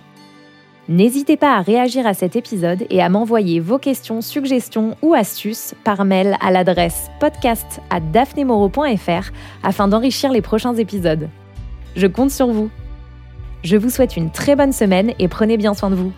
N'hésitez 0.92 1.38
pas 1.38 1.56
à 1.56 1.62
réagir 1.62 2.06
à 2.06 2.14
cet 2.14 2.36
épisode 2.36 2.86
et 2.90 3.02
à 3.02 3.08
m'envoyer 3.08 3.62
vos 3.62 3.78
questions, 3.78 4.20
suggestions 4.20 4.98
ou 5.02 5.14
astuces 5.14 5.74
par 5.86 6.04
mail 6.04 6.36
à 6.42 6.52
l'adresse 6.52 7.10
podcast 7.22 7.80
à 7.90 8.02
afin 9.64 9.88
d'enrichir 9.88 10.34
les 10.34 10.42
prochains 10.42 10.76
épisodes. 10.76 11.30
Je 11.96 12.08
compte 12.08 12.30
sur 12.30 12.48
vous. 12.48 12.70
Je 13.64 13.78
vous 13.78 13.90
souhaite 13.90 14.18
une 14.18 14.32
très 14.32 14.58
bonne 14.58 14.74
semaine 14.74 15.14
et 15.18 15.30
prenez 15.30 15.56
bien 15.56 15.74
soin 15.74 15.92
de 15.92 15.96
vous. 15.96 16.12